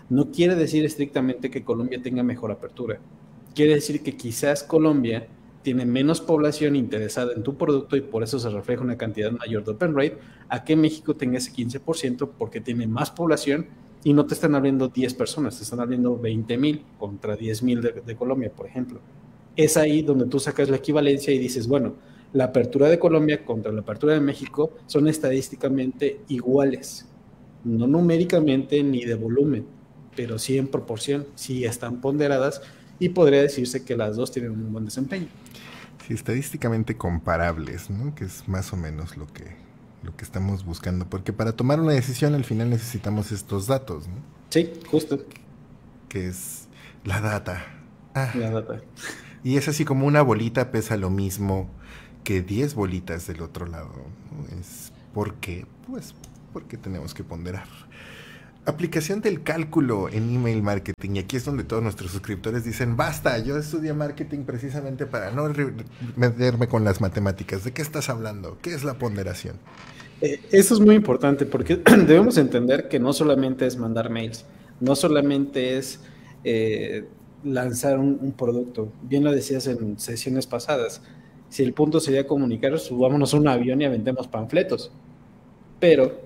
[0.10, 3.00] No quiere decir estrictamente que Colombia tenga mejor apertura.
[3.56, 5.30] Quiere decir que quizás Colombia
[5.68, 9.66] tiene menos población interesada en tu producto y por eso se refleja una cantidad mayor
[9.66, 13.68] de open rate, a que México tenga ese 15% porque tiene más población
[14.06, 17.82] y no te están abriendo 10 personas, te están abriendo 20 mil contra 10 mil
[17.82, 19.02] de, de, Colombia, por ejemplo.
[19.58, 21.96] Es ahí donde tú sacas la equivalencia y dices, bueno,
[22.32, 27.10] la apertura de Colombia contra la apertura de México son estadísticamente iguales,
[27.66, 29.66] no numéricamente ni de volumen,
[30.16, 32.62] pero sí en proporción, sí están ponderadas
[33.00, 35.28] y podría decirse que las dos tienen un buen desempeño.
[36.08, 38.16] Sí, estadísticamente comparables, ¿no?
[38.16, 39.58] Que es más o menos lo que,
[40.04, 44.16] lo que estamos buscando, porque para tomar una decisión al final necesitamos estos datos, ¿no?
[44.50, 45.20] Sí, justo.
[46.08, 46.70] Que es
[47.04, 47.66] la data.
[48.14, 48.32] Ah.
[48.36, 48.82] La data.
[49.44, 51.70] Y es así como una bolita pesa lo mismo
[52.24, 53.92] que 10 bolitas del otro lado.
[54.58, 55.66] Es ¿Por qué?
[55.88, 56.14] Pues
[56.54, 57.68] porque tenemos que ponderar
[58.68, 61.16] aplicación del cálculo en email marketing.
[61.16, 65.50] Y aquí es donde todos nuestros suscriptores dicen, basta, yo estudié marketing precisamente para no
[66.18, 67.64] meterme con las matemáticas.
[67.64, 68.58] ¿De qué estás hablando?
[68.62, 69.56] ¿Qué es la ponderación?
[70.20, 71.78] Eh, eso es muy importante porque
[72.08, 74.46] debemos entender que no solamente es mandar mails,
[74.82, 76.02] no solamente es
[76.44, 77.06] eh,
[77.46, 78.92] lanzar un, producto.
[79.04, 81.02] Bien lo decías en sesiones pasadas.
[81.50, 84.92] Si el punto sería comunicar, subámonos a un avión y aventemos panfletos.
[85.80, 86.20] Pero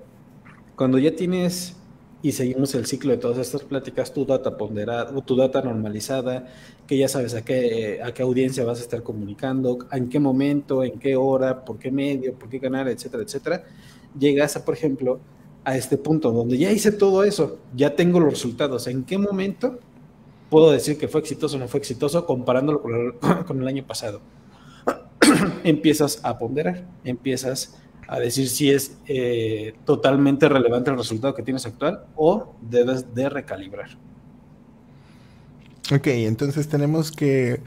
[0.76, 1.76] cuando ya tienes
[2.24, 6.48] y seguimos el ciclo de todas estas pláticas, tu data ponderada, tu data normalizada,
[6.86, 10.84] que ya sabes a qué, a qué audiencia vas a estar comunicando, en qué momento,
[10.84, 13.64] en qué hora, por qué medio, por qué canal, etcétera, etcétera,
[14.18, 15.20] llegas a, por ejemplo,
[15.64, 19.80] a este punto donde ya hice todo eso, ya tengo los resultados, ¿en qué momento
[20.50, 23.86] puedo decir que fue exitoso o no fue exitoso comparándolo con el, con el año
[23.86, 24.22] pasado?
[25.64, 27.78] empiezas a ponderar, empiezas
[28.12, 33.30] a decir si es eh, totalmente relevante el resultado que tienes actual o debes de
[33.30, 33.92] recalibrar.
[35.94, 37.62] Ok, entonces tenemos que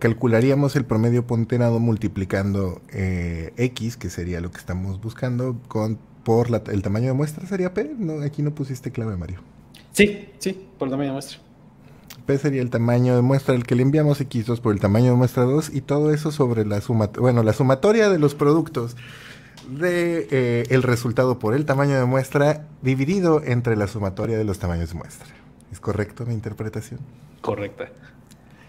[0.00, 6.48] calcularíamos el promedio ponderado multiplicando eh, X, que sería lo que estamos buscando, con por
[6.68, 7.94] el tamaño de muestra, ¿sería P?
[7.96, 9.38] No, aquí no pusiste clave, Mario.
[9.92, 11.38] Sí, sí, por el tamaño de muestra.
[12.26, 15.16] P sería el tamaño de muestra al que le enviamos X2 por el tamaño de
[15.16, 18.96] muestra 2 y todo eso sobre la suma, bueno, la sumatoria de los productos
[19.68, 24.58] de eh, el resultado por el tamaño de muestra dividido entre la sumatoria de los
[24.58, 25.28] tamaños de muestra.
[25.70, 27.00] ¿Es correcto mi interpretación?
[27.40, 27.88] Correcta.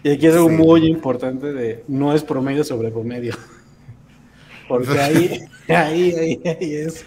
[0.04, 3.34] Y aquí es algo muy importante de no es promedio sobre promedio.
[4.68, 7.04] Porque ahí, ahí, ahí, ahí es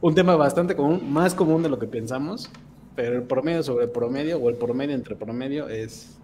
[0.00, 2.50] un tema bastante común, más común de lo que pensamos
[2.94, 6.16] pero el promedio sobre promedio o el promedio entre promedio es...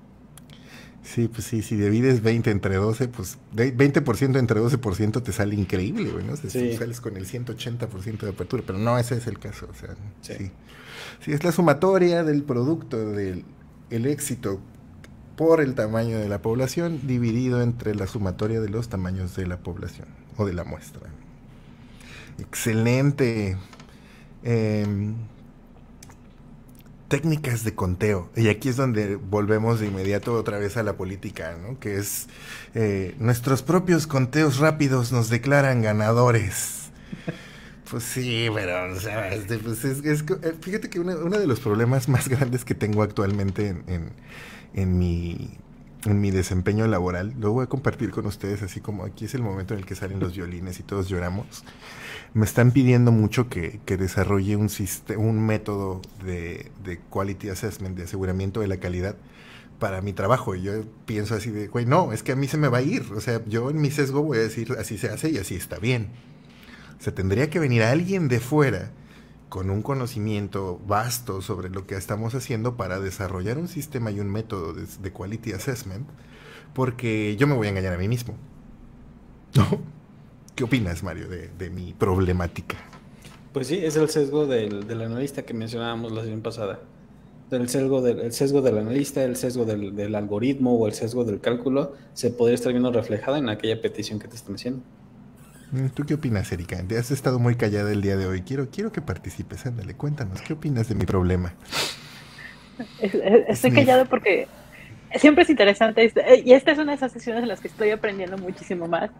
[1.03, 6.13] Sí, pues sí, si divides 20 entre 12, pues 20% entre 12% te sale increíble,
[6.27, 6.37] ¿no?
[6.37, 6.77] sí.
[6.77, 10.51] Sales con el 180% de apertura, pero no, ese es el caso, o sea, sí.
[11.21, 11.33] sí.
[11.33, 13.45] es la sumatoria del producto, del
[13.91, 14.61] el éxito
[15.37, 19.59] por el tamaño de la población dividido entre la sumatoria de los tamaños de la
[19.59, 21.09] población o de la muestra.
[22.39, 23.57] Excelente.
[24.43, 24.87] Eh,
[27.09, 28.31] técnicas de conteo.
[28.37, 31.79] Y aquí es donde volvemos de inmediato otra vez a la política, ¿no?
[31.81, 32.29] Que es
[32.75, 36.91] eh, nuestros propios conteos rápidos nos declaran ganadores.
[37.91, 38.95] Pues sí, pero,
[39.31, 43.69] este, pues es, eh, fíjate que uno, de los problemas más grandes que tengo actualmente
[43.69, 44.13] en,
[44.75, 45.57] en, mi,
[46.05, 49.43] en mi desempeño laboral, lo voy a compartir con ustedes, así como aquí es el
[49.43, 51.65] momento en el que salen los violines y todos lloramos
[52.35, 54.71] me están pidiendo mucho que, desarrolle un,
[55.17, 56.71] un método de,
[57.11, 59.17] quality assessment, de aseguramiento de la calidad
[59.79, 60.55] para mi trabajo.
[60.55, 60.73] Y yo
[61.07, 63.07] pienso así de, güey, no, es que a mí se me va a ir.
[63.15, 65.79] O sea, yo en mi sesgo voy a decir, así se hace y así está
[65.79, 66.09] bien.
[66.99, 68.91] O sea, tendría que venir alguien de fuera
[69.49, 74.31] con un conocimiento vasto sobre lo que estamos haciendo para desarrollar un sistema y un
[74.31, 76.07] método de, de quality assessment,
[76.75, 78.35] porque yo me voy a engañar a mí mismo.
[79.55, 79.99] ¿No?
[80.59, 82.77] ¿Qué opinas, Mario, de, mi problemática?
[83.53, 86.81] Pues sí, es el sesgo del, analista que mencionábamos la semana pasada.
[87.53, 91.93] El sesgo, del, sesgo del analista, el sesgo del, algoritmo o el sesgo del cálculo
[92.13, 94.83] se podría estar viendo reflejado en aquella petición que te están haciendo.
[95.73, 96.83] Mm, ¿Tú qué opinas, Erika?
[96.99, 98.43] Has estado muy callada el día de hoy.
[98.43, 99.67] Quiero, quiero que participes.
[99.67, 100.41] Ándale, cuéntanos.
[100.43, 101.55] ¿Qué opinas de mi problema?
[103.01, 104.47] Estoy callado porque
[105.17, 106.13] siempre es interesante.
[106.45, 109.11] Y esta es una de esas sesiones en las que estoy aprendiendo muchísimo más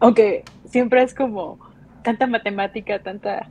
[0.00, 1.58] aunque siempre es como
[2.02, 3.48] tanta matemática, tanta...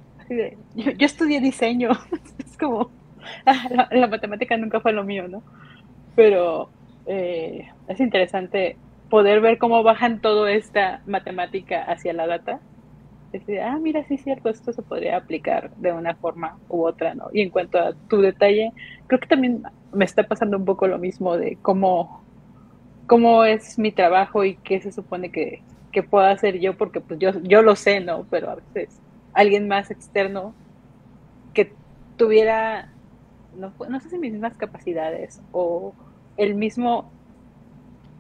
[0.75, 1.91] yo, estudié diseño,
[2.45, 2.91] es como...
[3.47, 5.41] Ah, la, matemática nunca fue lo mío, ¿no?
[6.15, 6.69] Pero
[7.08, 8.77] eh, es interesante
[9.15, 12.60] poder ver cómo bajan toda esta matemática hacia la data.
[13.32, 17.15] Decir, ah, mira, sí es cierto, esto se podría aplicar de una forma u otra,
[17.15, 17.30] ¿no?
[17.32, 18.73] Y en cuanto a tu detalle,
[19.08, 22.25] creo que también me está pasando un poco lo mismo de cómo,
[23.08, 25.62] cómo es mi trabajo y qué se supone que,
[25.93, 28.25] que pueda hacer yo, porque pues yo, yo lo sé, ¿no?
[28.30, 28.99] Pero a veces
[29.32, 30.54] alguien más externo
[31.54, 31.71] que
[32.17, 32.91] tuviera,
[33.58, 35.93] no, no sé si mis mismas capacidades o
[36.36, 37.14] el mismo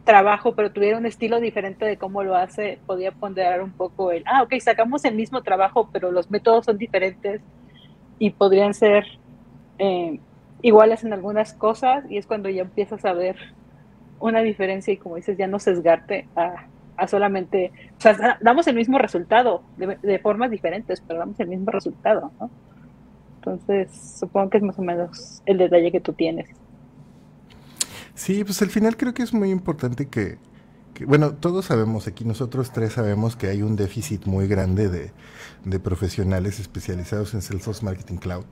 [0.05, 4.23] trabajo, pero tuviera un estilo diferente de cómo lo hace, podía ponderar un poco el,
[4.27, 7.41] ah, ok, sacamos el mismo trabajo, pero los métodos son diferentes
[8.19, 9.05] y podrían ser
[9.79, 10.19] eh,
[10.61, 13.35] iguales en algunas cosas y es cuando ya empiezas a ver
[14.19, 18.75] una diferencia y como dices, ya no sesgarte a, a solamente, o sea, damos el
[18.75, 22.49] mismo resultado de, formas diferentes, pero damos el mismo resultado, ¿no?
[23.37, 26.49] Entonces, supongo que es más o menos el detalle que tú tienes.
[28.15, 30.37] Sí, pues al final creo que es muy importante que,
[31.05, 36.59] bueno, todos sabemos aquí, nosotros tres sabemos que hay un déficit muy grande de, profesionales
[36.59, 38.45] especializados en Salesforce Marketing Cloud,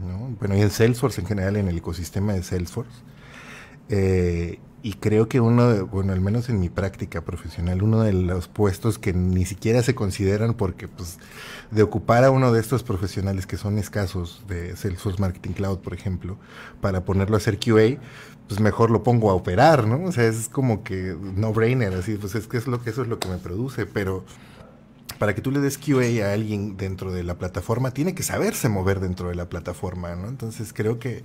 [0.00, 0.34] ¿no?
[0.40, 3.02] Bueno, y en Salesforce en general, en el ecosistema de Salesforce.
[3.88, 8.12] Eh, y creo que uno, de, bueno, al menos en mi práctica profesional, uno de
[8.12, 11.18] los puestos que ni siquiera se consideran porque, pues,
[11.70, 15.94] de ocupar a uno de estos profesionales que son escasos, de Salesforce Marketing Cloud, por
[15.94, 16.36] ejemplo,
[16.82, 17.98] para ponerlo a hacer QA,
[18.48, 20.04] pues mejor lo pongo a operar, ¿no?
[20.04, 23.02] O sea, es como que no brainer, así, pues es que es lo que eso
[23.02, 24.24] es lo que me produce, pero
[25.18, 28.68] para que tú le des QA a alguien dentro de la plataforma, tiene que saberse
[28.68, 30.28] mover dentro de la plataforma, ¿no?
[30.28, 31.22] Entonces creo que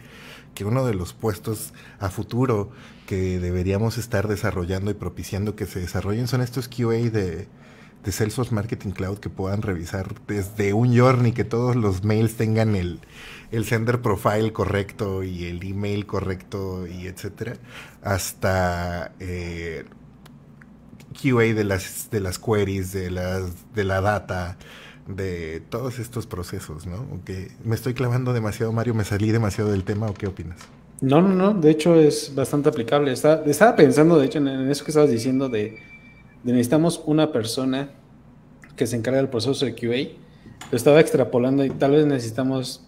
[0.53, 2.69] que uno de los puestos a futuro
[3.07, 7.47] que deberíamos estar desarrollando y propiciando que se desarrollen son estos QA de,
[8.03, 12.75] de Salesforce Marketing Cloud que puedan revisar desde un journey, que todos los mails tengan
[12.75, 12.99] el,
[13.51, 17.53] el sender profile correcto y el email correcto y etcétera,
[18.01, 19.85] hasta eh,
[21.21, 24.57] QA de las, de las queries, de, las, de la data,
[25.07, 27.05] de todos estos procesos, ¿no?
[27.63, 30.59] Me estoy clavando demasiado, Mario, me salí demasiado del tema, ¿o qué opinas?
[31.01, 33.11] No, no, no, de hecho es bastante aplicable.
[33.11, 35.79] estaba pensando, de hecho, en, eso que estabas diciendo de,
[36.43, 37.89] necesitamos una persona
[38.75, 40.19] que se encargue del proceso de QA.
[40.71, 42.85] Lo estaba extrapolando y tal vez necesitamos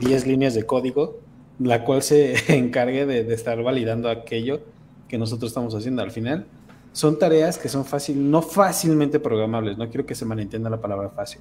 [0.00, 1.20] 10 líneas de código,
[1.58, 4.60] la cual se encargue de, estar validando aquello
[5.08, 6.46] que nosotros estamos haciendo al final.
[6.92, 11.10] Son tareas que son fácil, no fácilmente programables, no quiero que se malentienda la palabra
[11.10, 11.40] fácil,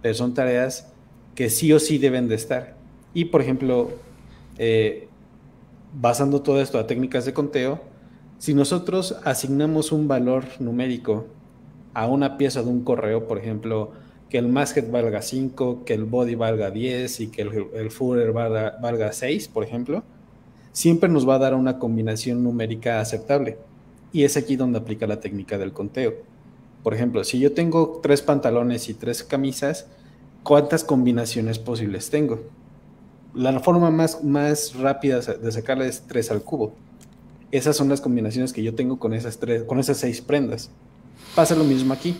[0.00, 0.92] pero son tareas
[1.34, 2.76] que sí o sí deben de estar.
[3.12, 3.90] Y, por ejemplo,
[4.58, 5.08] eh,
[5.92, 7.80] basando todo esto a técnicas de conteo,
[8.38, 11.26] si nosotros asignamos un valor numérico
[11.94, 13.92] a una pieza de un correo, por ejemplo,
[14.34, 18.32] que el masthead valga 5, que el body valga 10 y que el, el footer
[18.32, 20.02] valga, valga 6, por ejemplo,
[20.72, 23.58] siempre nos va a dar una combinación numérica aceptable.
[24.12, 26.14] Y es aquí donde aplica la técnica del conteo.
[26.82, 29.86] Por ejemplo, si yo tengo tres pantalones y tres camisas,
[30.42, 32.40] ¿cuántas combinaciones posibles tengo?
[33.34, 36.74] La forma más, más rápida de sacarla es tres al cubo.
[37.52, 40.70] Esas son las combinaciones que yo tengo con esas, tres, con esas seis prendas.
[41.36, 42.16] Pasa lo mismo aquí.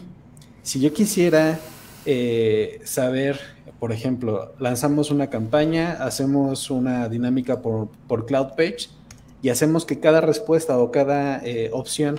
[0.62, 1.59] Si yo quisiera
[2.07, 3.38] eh, saber,
[3.78, 8.88] por ejemplo, lanzamos una campaña, hacemos una dinámica por, por Cloud Page
[9.42, 12.18] y hacemos que cada respuesta o cada eh, opción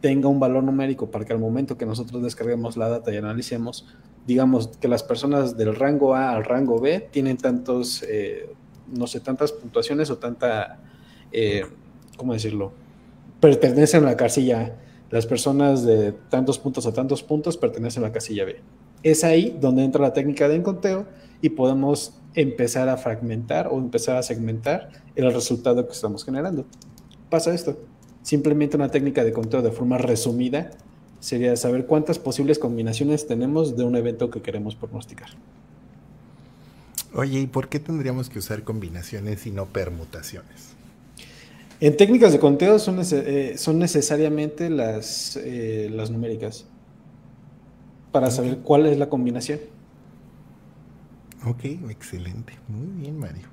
[0.00, 3.86] tenga un valor numérico para que al momento que nosotros descarguemos la data y analicemos,
[4.26, 8.50] digamos que las personas del rango A al rango B tienen tantos, eh,
[8.92, 10.80] no sé, tantas puntuaciones o tanta,
[11.32, 11.62] eh,
[12.16, 12.72] ¿cómo decirlo?
[13.40, 14.72] Pertenecen a la casilla A.
[15.10, 18.56] Las personas de tantos puntos a tantos puntos pertenecen a la casilla B.
[19.04, 21.06] Es ahí donde entra la técnica de enconteo
[21.42, 26.64] y podemos empezar a fragmentar o empezar a segmentar el resultado que estamos generando.
[27.30, 27.78] Pasa esto.
[28.22, 30.70] Simplemente una técnica de conteo de forma resumida
[31.20, 35.28] sería saber cuántas posibles combinaciones tenemos de un evento que queremos pronosticar.
[37.14, 40.74] Oye, ¿y por qué tendríamos que usar combinaciones y no permutaciones?
[41.80, 46.66] En técnicas de conteo son, eh, son necesariamente las, eh, las numéricas
[48.14, 49.58] para saber cuál es la combinación.
[51.44, 52.52] Ok, excelente.
[52.68, 53.48] Muy bien, Mario.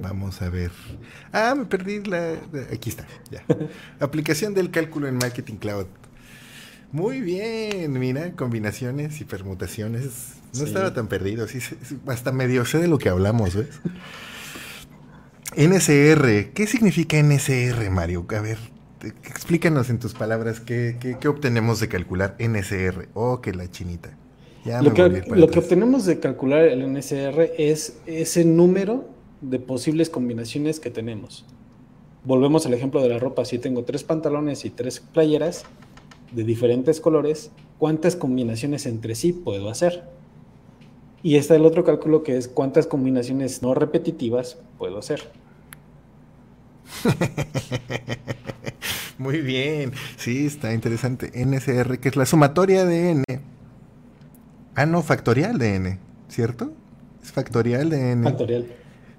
[0.00, 0.70] Vamos a ver.
[1.32, 2.32] Ah, me perdí la.
[2.72, 3.44] Aquí está, ya.
[4.00, 5.84] Aplicación del cálculo en Marketing Cloud.
[6.92, 10.36] Muy bien, mira, combinaciones y permutaciones.
[10.56, 11.58] No estaba tan perdido, sí,
[12.06, 13.80] hasta medio sé de lo que hablamos, ¿ves?
[15.58, 18.26] NSR, ¿qué significa NSR, Mario?
[18.30, 18.58] A ver,
[19.02, 23.08] explícanos en tus palabras qué, obtenemos de calcular NSR.
[23.14, 24.16] Oh, que la chinita.
[24.64, 29.08] lo, que, lo que, obtenemos de calcular el NSR es ese número
[29.40, 31.44] de posibles combinaciones que tenemos.
[32.24, 33.44] Volvemos al ejemplo de la ropa.
[33.44, 35.64] Si tengo tres pantalones y tres playeras
[36.30, 40.04] de diferentes colores, ¿cuántas combinaciones entre sí puedo hacer?
[41.22, 45.30] Y está el otro cálculo que es cuántas combinaciones no repetitivas puedo hacer.
[49.18, 51.30] Muy bien, sí, está interesante.
[51.34, 53.24] NSR, que es la sumatoria de n.
[54.74, 56.72] Ah, no, factorial de n, ¿cierto?
[57.22, 58.24] Es factorial de n.
[58.24, 58.66] Factorial.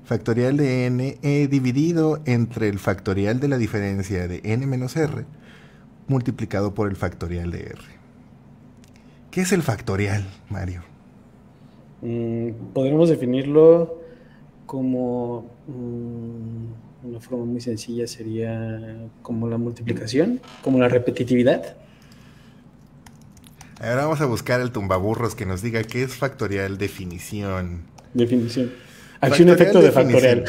[0.04, 5.26] Factorial de n he dividido entre el factorial de la diferencia de n menos r
[6.08, 7.82] multiplicado por el factorial de r.
[9.32, 10.82] ¿Qué es el factorial, Mario?
[12.02, 14.00] Mm, podemos definirlo
[14.66, 15.46] como...
[15.68, 21.76] Mm, una forma muy sencilla sería como la multiplicación, como la repetitividad.
[23.80, 27.82] Ahora vamos a buscar el tumbaburros que nos diga qué es factorial definición.
[28.14, 28.72] Definición.
[29.20, 30.46] Acción efecto de factorial.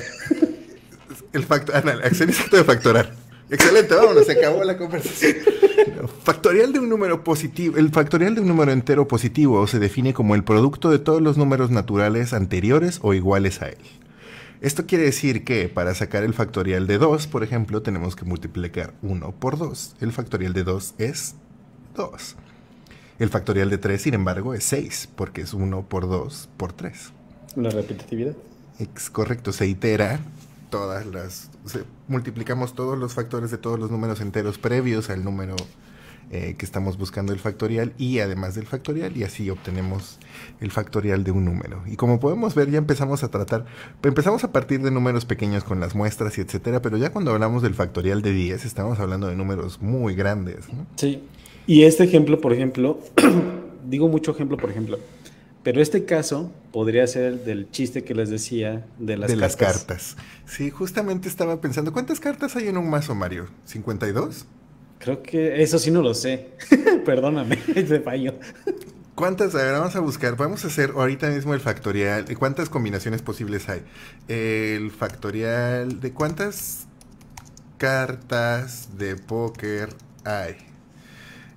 [1.33, 3.13] El factor, ah, acción efecto de factorar.
[3.51, 5.37] Excelente, vámonos, se acabó la conversación.
[6.23, 7.77] Factorial de un número positivo.
[7.77, 11.37] El factorial de un número entero positivo se define como el producto de todos los
[11.37, 13.79] números naturales anteriores o iguales a él.
[14.65, 18.95] Esto quiere decir que para sacar el factorial de 2, por ejemplo, tenemos que multiplicar
[19.03, 19.97] 1 por 2.
[20.01, 21.35] El factorial de 2 es
[21.95, 22.37] 2.
[23.19, 27.13] El factorial de 3, sin embargo, es 6, porque es 1 por 2 por 3.
[27.57, 28.35] La repetitividad.
[28.79, 30.21] Es correcto, se itera
[30.71, 31.51] todas las...
[32.09, 35.57] multiplicamos todos los factores de todos los números enteros previos al número
[36.31, 40.19] eh, que estamos buscando el factorial y además del factorial y así obtenemos
[40.61, 41.83] el factorial de un número.
[41.87, 43.67] Y como podemos ver ya empezamos a tratar,
[44.03, 47.63] empezamos a partir de números pequeños con las muestras y etcétera, pero ya cuando hablamos
[47.63, 50.65] del factorial de 10 estamos hablando de números muy grandes.
[50.97, 51.23] Sí.
[51.67, 52.99] Y este ejemplo, por ejemplo,
[53.89, 54.99] digo mucho ejemplo, por ejemplo,
[55.63, 60.17] pero este caso podría ser del chiste que les decía de las de las cartas.
[60.47, 63.47] Sí, justamente estaba pensando, ¿cuántas cartas hay en un mazo, Mario?
[63.67, 64.45] ¿52?
[65.05, 66.49] Creo que eso sí no lo sé.
[67.05, 68.33] Perdóname, ese fallo.
[69.15, 69.55] ¿Cuántas?
[69.55, 70.35] A ver, vamos a buscar.
[70.37, 72.25] Vamos a hacer ahorita mismo el factorial.
[72.39, 73.83] ¿Cuántas combinaciones posibles hay?
[74.29, 76.01] El factorial.
[76.01, 76.87] ¿De cuántas
[77.77, 79.91] cartas de póker
[80.25, 80.57] hay?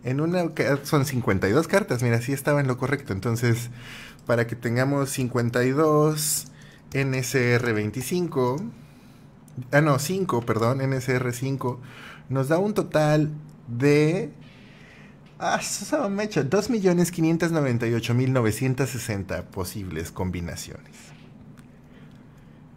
[0.03, 0.51] En una
[0.83, 2.03] son 52 cartas.
[2.03, 3.13] Mira, sí estaba en lo correcto.
[3.13, 3.69] Entonces,
[4.25, 6.47] para que tengamos 52
[6.93, 8.57] NSR 25.
[9.71, 11.79] Ah, no, 5, perdón, NSR 5
[12.29, 13.31] nos da un total
[13.67, 14.31] de...
[15.39, 20.95] Ah, eso me hecho 2.598.960 posibles combinaciones.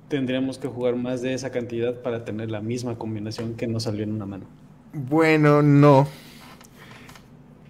[0.08, 4.02] Tendríamos que jugar más de esa cantidad para tener la misma combinación que nos salió
[4.02, 4.44] en una mano.
[4.92, 6.06] Bueno, no.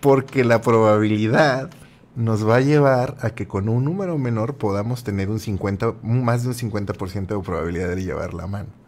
[0.01, 1.71] Porque la probabilidad
[2.17, 6.43] nos va a llevar a que con un número menor podamos tener un 50, más
[6.43, 8.80] de un 50% de probabilidad de llevar la mano.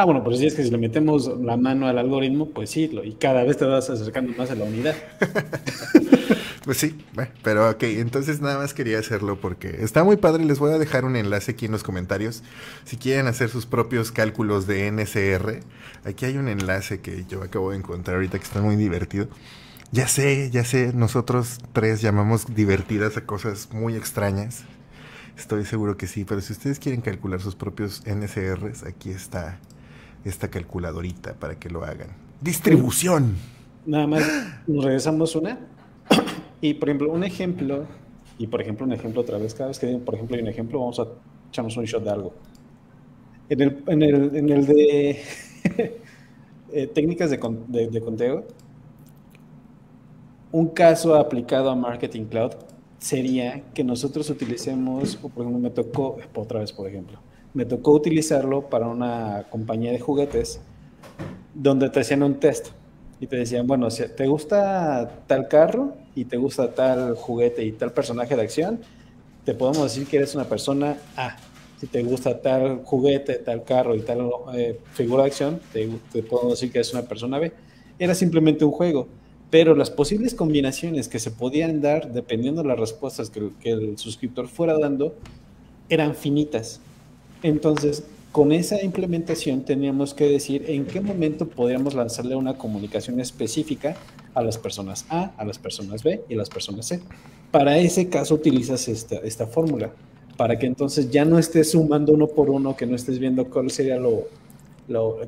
[0.00, 2.88] Ah, bueno, pues si es que si le metemos la mano al algoritmo, pues sí,
[3.02, 4.94] y cada vez te vas acercando más a la unidad.
[6.64, 6.96] pues sí,
[7.42, 10.44] pero ok, entonces nada más quería hacerlo porque está muy padre.
[10.44, 12.44] Les voy a dejar un enlace aquí en los comentarios.
[12.84, 15.64] Si quieren hacer sus propios cálculos de NSR,
[16.04, 19.26] aquí hay un enlace que yo acabo de encontrar ahorita que está muy divertido.
[19.90, 24.62] Ya sé, ya sé, nosotros tres llamamos divertidas a cosas muy extrañas.
[25.36, 29.58] Estoy seguro que sí, pero si ustedes quieren calcular sus propios NCRs, aquí está
[30.28, 32.08] esta calculadorita para que lo hagan.
[32.40, 33.36] Distribución.
[33.86, 34.22] Nada más
[34.66, 35.58] nos regresamos una.
[36.60, 37.86] Y por ejemplo, un ejemplo,
[38.36, 40.80] y por ejemplo, un ejemplo otra vez, cada vez que por ejemplo hay un ejemplo,
[40.80, 41.06] vamos a
[41.50, 42.34] echarnos un shot de algo.
[43.48, 45.22] En el, en el, en el de
[46.72, 48.44] eh, técnicas de, conteo,
[50.50, 52.52] un caso aplicado a Marketing Cloud
[52.98, 57.20] sería que nosotros utilicemos, por ejemplo, me tocó, otra vez por ejemplo,
[57.58, 60.60] me tocó utilizarlo para una compañía de juguetes
[61.54, 62.68] donde te hacían un test
[63.18, 67.72] y te decían, bueno, si te gusta tal carro y te gusta tal juguete y
[67.72, 68.78] tal personaje de acción,
[69.44, 71.36] te podemos decir que eres una persona A.
[71.80, 76.22] Si te gusta tal juguete, tal carro y tal eh, figura de acción, te, te
[76.22, 77.52] podemos decir que eres una persona B.
[77.98, 79.08] Era simplemente un juego
[79.50, 84.46] pero las posibles combinaciones que se podían dar dependiendo de las respuestas que, el suscriptor
[84.46, 85.14] fuera dando
[85.88, 86.80] eran finitas.
[87.42, 93.96] Entonces, con esa implementación teníamos que decir en qué momento podríamos lanzarle una comunicación específica
[94.34, 97.00] a las personas A, a las personas B y a las personas C.
[97.50, 99.90] Para ese caso utilizas esta, fórmula,
[100.36, 103.70] para que entonces ya no estés sumando uno por uno, que no estés viendo cuál
[103.70, 104.26] sería lo,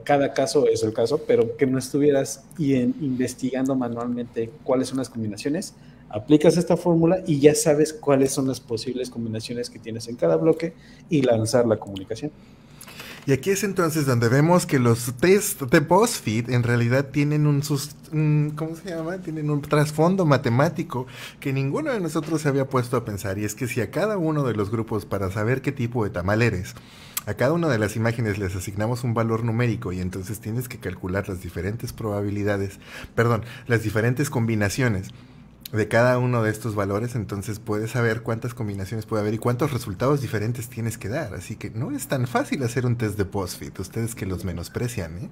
[0.04, 5.74] cada caso es el caso, pero que no estuvieras investigando manualmente cuáles son las combinaciones,
[6.10, 10.36] aplicas esta fórmula y ya sabes cuáles son las posibles combinaciones que tienes en cada
[10.36, 10.74] bloque
[11.08, 12.32] y lanzar la comunicación.
[13.26, 17.60] Y aquí es entonces donde vemos que los test de BuzzFeed en realidad tienen un,
[18.56, 19.18] ¿cómo se llama?
[19.18, 21.06] Tienen un trasfondo matemático
[21.38, 23.38] que ninguno de nosotros se había puesto a pensar.
[23.38, 26.10] Y es que si a cada uno de los grupos para saber qué tipo de
[26.10, 26.74] tamal eres,
[27.26, 30.78] a cada una de las imágenes les asignamos un valor numérico y entonces tienes que
[30.78, 32.80] calcular las diferentes probabilidades,
[33.14, 35.10] perdón, las diferentes combinaciones
[35.72, 39.72] de cada uno de estos valores, entonces puedes saber cuántas combinaciones puede haber y cuántos
[39.72, 41.34] resultados diferentes tienes que dar.
[41.34, 45.16] Así que no es tan fácil hacer un test de post-fit, ustedes que los menosprecian,
[45.18, 45.28] ¿eh?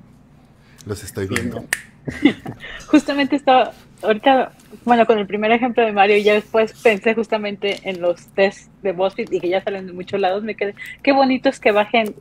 [0.87, 1.65] Los estoy viendo.
[2.87, 3.73] Justamente estaba,
[4.03, 4.53] ahorita,
[4.85, 8.71] bueno, con el primer ejemplo de Mario, y ya después pensé justamente en los tests
[8.83, 11.73] de BuzzFeed y que ya salen de muchos lados, me quedé, qué bonito es que
[11.73, 12.15] bajen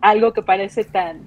[0.00, 1.20] algo que parece tan,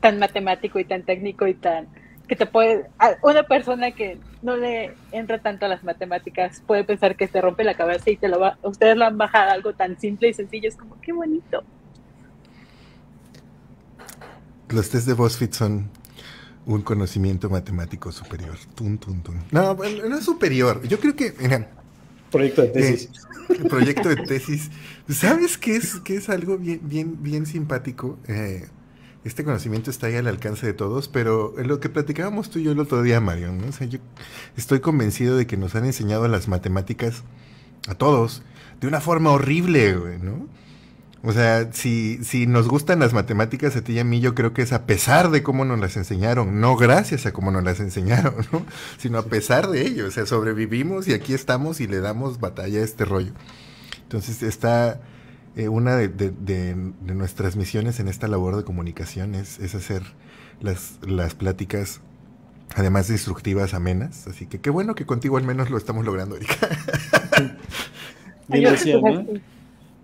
[0.00, 1.86] tan matemático y tan técnico y tan
[2.28, 2.86] que te puede,
[3.22, 7.64] una persona que no le entra tanto a las matemáticas puede pensar que te rompe
[7.64, 10.68] la cabeza y te lo va, ustedes lo han bajado algo tan simple y sencillo,
[10.68, 11.62] es como, qué bonito.
[14.70, 15.90] Los tests de BuzzFeed son
[16.66, 18.56] un conocimiento matemático superior.
[19.50, 20.82] No, no es superior.
[20.88, 21.34] Yo creo que,
[22.30, 23.10] proyecto de tesis.
[23.50, 24.70] Eh, proyecto de tesis.
[25.08, 28.18] ¿Sabes qué es, qué es algo bien, bien, bien simpático?
[28.26, 28.66] Eh,
[29.24, 32.64] este conocimiento está ahí al alcance de todos, pero en lo que platicábamos tú y
[32.64, 33.68] yo el otro día, Mario, ¿no?
[33.68, 33.98] O sea, yo
[34.56, 37.22] estoy convencido de que nos han enseñado las matemáticas
[37.88, 38.42] a todos
[38.80, 40.46] de una forma horrible, ¿no?
[41.26, 44.52] O sea, si, si nos gustan las matemáticas a ti y a mí, yo creo
[44.52, 47.80] que es a pesar de cómo nos las enseñaron, no gracias a cómo nos las
[47.80, 48.66] enseñaron, ¿no?
[48.98, 50.06] Sino a pesar de ello.
[50.06, 53.32] O sea, sobrevivimos y aquí estamos y le damos batalla a este rollo.
[54.02, 55.00] Entonces está
[55.56, 60.02] eh, una de, nuestras misiones en esta labor de comunicación es, hacer
[60.60, 62.00] las, las pláticas
[62.74, 64.26] además de instructivas, amenas.
[64.26, 66.56] Así que qué bueno que contigo al menos lo estamos logrando, Erika.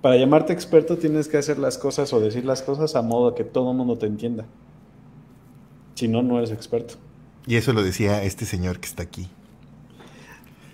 [0.00, 3.44] para llamarte experto tienes que hacer las cosas o decir las cosas a modo que
[3.44, 4.46] todo el mundo te entienda.
[5.94, 6.94] Si no, no eres experto.
[7.46, 9.28] Y eso lo decía este señor que está aquí.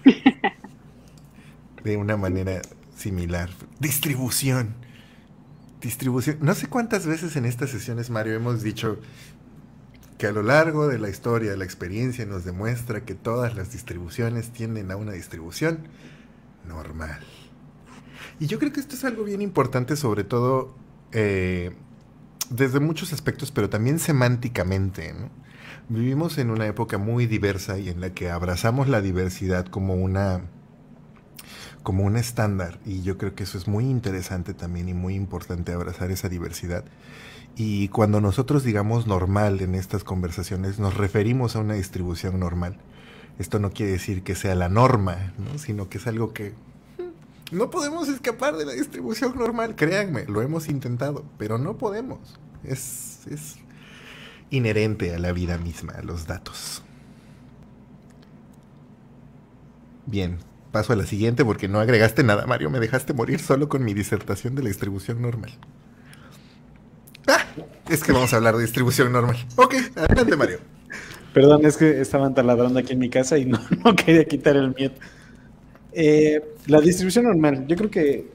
[1.83, 2.61] De una manera
[2.97, 3.51] similar.
[3.79, 4.75] Distribución.
[5.81, 6.39] Distribución.
[6.41, 8.99] No sé cuántas veces en estas sesiones, Mario, hemos dicho
[10.19, 14.51] que a lo largo de la historia, la experiencia nos demuestra que todas las distribuciones
[14.51, 15.89] tienden a una distribución
[16.67, 17.21] normal.
[18.41, 20.75] Y yo creo que esto es algo bien importante, sobre todo
[21.13, 21.73] eh,
[22.51, 25.15] desde muchos aspectos, pero también semánticamente.
[25.89, 30.43] Vivimos en una época muy diversa y en la que abrazamos la diversidad como una
[31.87, 35.71] como un estándar y yo creo que eso es muy interesante también y muy importante
[35.71, 36.85] abrazar esa diversidad.
[37.55, 42.77] Y cuando nosotros digamos normal en estas conversaciones, nos referimos a una distribución normal.
[43.39, 46.55] Esto no quiere decir que sea la norma, sino que es algo que
[47.53, 52.19] no podemos escapar de la distribución normal, créanme, lo hemos intentado, pero no podemos.
[52.65, 53.59] Es, es
[54.51, 56.83] inherente a la vida misma, a los datos.
[60.07, 60.41] Bien,
[60.73, 62.71] paso a la siguiente porque no agregaste nada, Mario.
[62.71, 65.53] Me dejaste morir solo con mi disertación de la distribución normal.
[67.27, 67.45] Ah,
[67.89, 69.37] es que vamos a hablar de distribución normal.
[69.57, 70.59] Ok, adelante, Mario.
[71.33, 73.59] Perdón, es que estaban taladrando aquí en mi casa y no,
[73.97, 74.95] quería quitar el miedo.
[75.93, 78.29] Eh, la distribución normal, yo creo que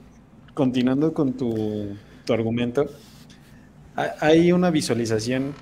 [0.53, 2.87] continuando con tu, tu argumento,
[3.95, 5.53] hay una visualización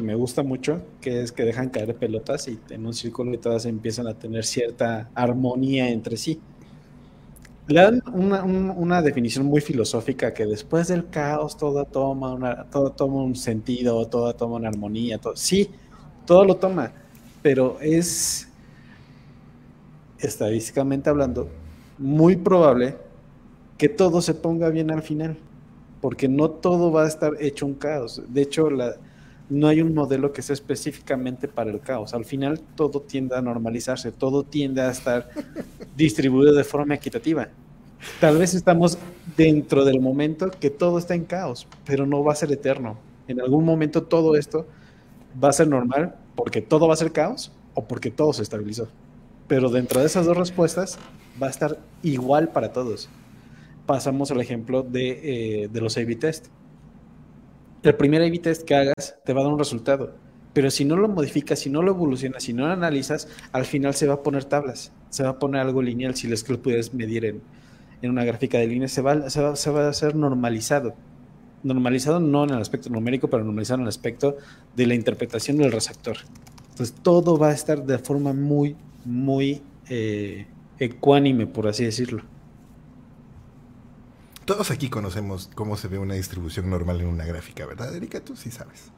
[0.00, 3.66] me gusta mucho, que es que dejan caer pelotas y en un círculo y todas
[3.66, 6.40] empiezan a tener cierta armonía entre sí.
[7.66, 13.22] Le dan una, una definición muy filosófica que después del caos todo toma, todo toma
[13.22, 15.70] un sentido, todo toma una armonía, todo, sí,
[16.24, 16.92] todo lo toma,
[17.42, 18.48] pero es
[20.18, 21.48] estadísticamente hablando
[21.98, 22.96] muy probable
[23.76, 25.36] que todo se ponga bien al final,
[26.00, 28.22] porque no todo va a estar hecho un caos.
[28.28, 28.96] De hecho, la,
[29.50, 32.14] no hay un modelo que sea específicamente para el caos.
[32.14, 35.30] Al final todo tiende a normalizarse, todo tiende a estar
[35.96, 37.48] distribuido de forma equitativa.
[38.20, 38.98] Tal vez estamos
[39.36, 42.98] dentro del momento que todo está en caos, pero no va a ser eterno.
[43.26, 44.66] En algún momento todo esto
[45.42, 48.88] va a ser normal porque todo va a ser caos o porque todo se estabilizó.
[49.48, 50.98] Pero dentro de esas dos respuestas
[51.42, 53.08] va a estar igual para todos.
[53.86, 56.48] Pasamos al ejemplo de, eh, de los A-B test
[57.90, 60.14] el primer A-B que hagas te va a dar un resultado.
[60.52, 63.94] Pero si no lo modificas, si no lo evolucionas, si no lo analizas, al final
[63.94, 66.16] se va a poner tablas, se va a poner algo lineal.
[66.16, 67.42] Si es que lo puedes medir en,
[68.02, 70.94] una gráfica de líneas, se va, se, va, se va a hacer normalizado.
[71.62, 74.36] Normalizado no en el aspecto numérico, pero normalizado en el aspecto
[74.74, 76.16] de la interpretación del receptor.
[76.70, 80.46] Entonces todo va a estar de forma muy, muy eh,
[80.78, 82.22] ecuánime, por así decirlo.
[84.48, 88.20] Todos aquí conocemos cómo se ve una distribución normal en una gráfica, ¿verdad, Erika?
[88.24, 88.90] Tú sí sabes.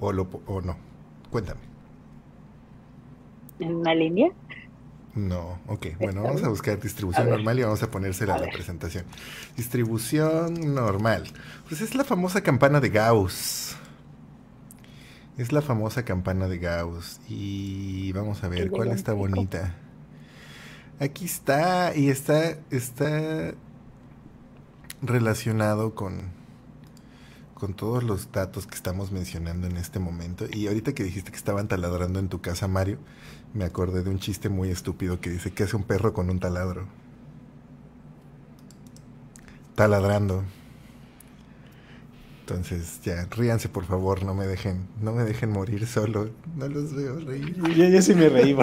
[0.00, 0.78] O, lo, o no.
[1.30, 1.60] Cuéntame.
[3.58, 4.30] ¿En una línea?
[5.14, 5.88] No, ok.
[6.00, 9.04] Bueno, vamos a buscar distribución normal y vamos a ponérsela a, la presentación.
[9.54, 11.24] Distribución normal.
[11.68, 13.76] Pues es la famosa campana de Gauss.
[15.36, 17.20] Es la famosa campana de Gauss.
[17.28, 19.74] Y vamos a ver cuál está bonita.
[21.00, 21.94] Aquí está.
[21.94, 23.52] Y está, está
[25.06, 26.32] relacionado con,
[27.54, 30.46] con todos los datos que estamos mencionando en este momento.
[30.50, 32.98] Y ahorita que dijiste que estaban taladrando en tu casa, Mario,
[33.52, 36.40] me acordé de un chiste muy estúpido que dice, ¿qué hace un perro con un
[36.40, 36.86] taladro?
[39.74, 40.44] Taladrando.
[42.40, 46.28] Entonces, ya, ríanse por favor, no me dejen, no me dejen morir solo.
[46.56, 47.56] No los veo reír.
[47.74, 48.54] Yo, sí me reí.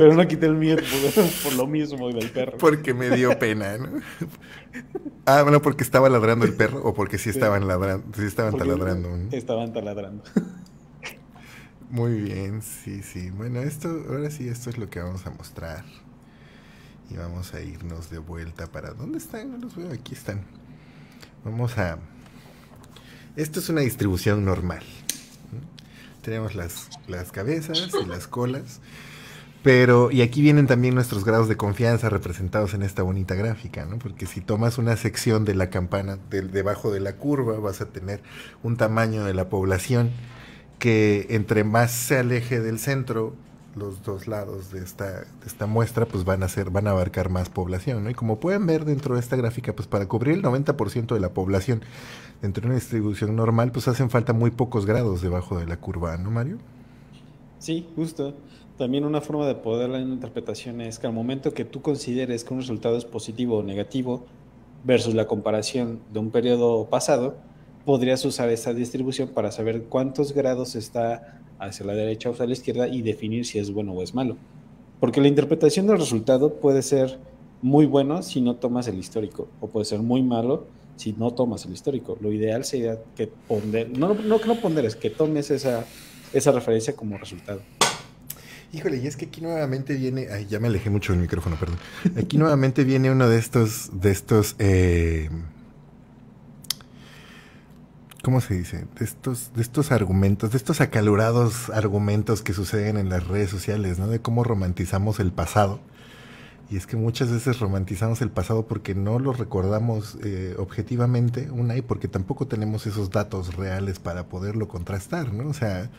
[0.00, 0.82] Pero no quité el miedo
[1.44, 2.56] por, lo mismo del perro.
[2.56, 4.00] Porque me dio pena, ¿no?
[5.26, 9.10] Ah, bueno, porque estaba ladrando el perro o porque sí estaban ladrando, sí estaban taladrando.
[9.30, 10.24] Estaban taladrando.
[11.90, 13.28] Muy bien, sí, sí.
[13.28, 15.84] Bueno, esto, ahora sí, esto es lo que vamos a mostrar.
[17.10, 18.94] Y vamos a irnos de vuelta para.
[18.94, 19.50] ¿Dónde están?
[19.50, 20.44] No los veo, aquí están.
[21.44, 21.98] Vamos a.
[23.36, 24.82] Esto es una distribución normal.
[26.22, 28.80] Tenemos las, las cabezas y las colas.
[29.62, 33.98] Pero, y aquí vienen también nuestros grados de confianza representados en esta bonita gráfica, ¿no?
[33.98, 37.86] Porque si tomas una sección de la campana del, debajo de la curva, vas a
[37.86, 38.22] tener
[38.62, 40.10] un tamaño de la población
[40.78, 43.34] que entre más se aleje del centro,
[43.76, 47.28] los dos lados de esta, de esta muestra, pues van a ser, van a abarcar
[47.28, 48.10] más población, ¿no?
[48.10, 51.34] Y como pueden ver dentro de esta gráfica, pues para cubrir el 90% de la
[51.34, 51.82] población
[52.40, 56.16] dentro de una distribución normal, pues hacen falta muy pocos grados debajo de la curva,
[56.16, 56.56] ¿no, Mario?
[57.58, 58.34] Sí, justo.
[58.80, 62.54] También una forma de poder la interpretación es que al momento que tú consideres que
[62.54, 64.24] un resultado es positivo o negativo
[64.84, 67.34] versus la comparación de un periodo pasado,
[67.84, 72.54] podrías usar esta distribución para saber cuántos grados está hacia la derecha o hacia la
[72.54, 74.38] izquierda y definir si es bueno o es malo.
[74.98, 77.18] Porque la interpretación del resultado puede ser
[77.60, 80.64] muy bueno si no tomas el histórico, o puede ser muy malo
[80.96, 82.16] si no tomas el histórico.
[82.22, 85.84] Lo ideal sería que ponder, no, no que no ponderes, que tomes esa,
[86.32, 87.60] esa referencia como resultado.
[88.72, 91.78] Híjole, y es que aquí nuevamente viene, ay, ya me alejé mucho del micrófono, perdón.
[92.16, 95.28] Aquí nuevamente viene uno de estos, de estos, eh,
[98.22, 98.86] ¿cómo se dice?
[98.96, 103.98] De estos, de estos argumentos, de estos acalorados argumentos que suceden en las redes sociales,
[103.98, 104.06] ¿no?
[104.06, 105.80] De cómo romantizamos el pasado.
[106.70, 111.76] Y es que muchas veces romantizamos el pasado porque no lo recordamos eh, objetivamente, una,
[111.76, 115.48] y porque tampoco tenemos esos datos reales para poderlo contrastar, ¿no?
[115.48, 115.90] O sea,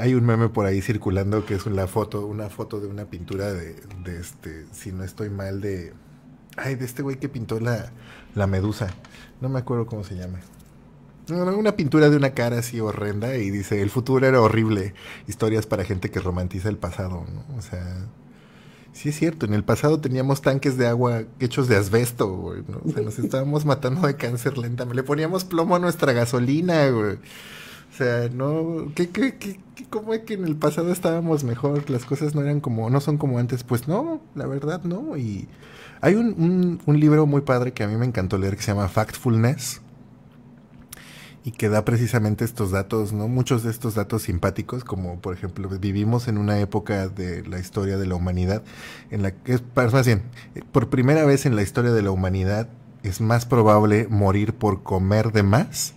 [0.00, 3.52] hay un meme por ahí circulando que es una foto, una foto de una pintura
[3.52, 3.76] de,
[4.18, 5.92] este, si no estoy mal, de.
[6.56, 7.92] Ay, de este güey que pintó la,
[8.34, 8.88] la medusa.
[9.40, 10.40] No me acuerdo cómo se llama.
[11.28, 14.94] una pintura de una cara así horrenda y dice, el futuro era horrible.
[15.28, 17.56] Historias para gente que romantiza el pasado, ¿no?
[17.56, 18.06] O sea,
[18.92, 22.62] sí es cierto, en el pasado teníamos tanques de agua hechos de asbesto, güey.
[22.84, 24.96] O sea, nos estábamos matando de cáncer lentamente.
[24.96, 27.18] Le poníamos plomo a nuestra gasolina, güey.
[27.96, 31.88] O sea, no, ¿qué, qué, qué, cómo es que en el pasado estábamos mejor?
[31.88, 33.64] Las cosas no eran como, no son como antes.
[33.64, 35.16] Pues no, la verdad no.
[35.16, 35.48] Y
[36.02, 38.72] hay un, un, un libro muy padre que a mí me encantó leer que se
[38.72, 39.80] llama Factfulness
[41.42, 43.28] y que da precisamente estos datos, ¿no?
[43.28, 47.96] Muchos de estos datos simpáticos, como por ejemplo, vivimos en una época de la historia
[47.96, 48.62] de la humanidad
[49.10, 50.24] en la que, es más bien,
[50.70, 52.68] por primera vez en la historia de la humanidad
[53.02, 55.94] es más probable morir por comer de más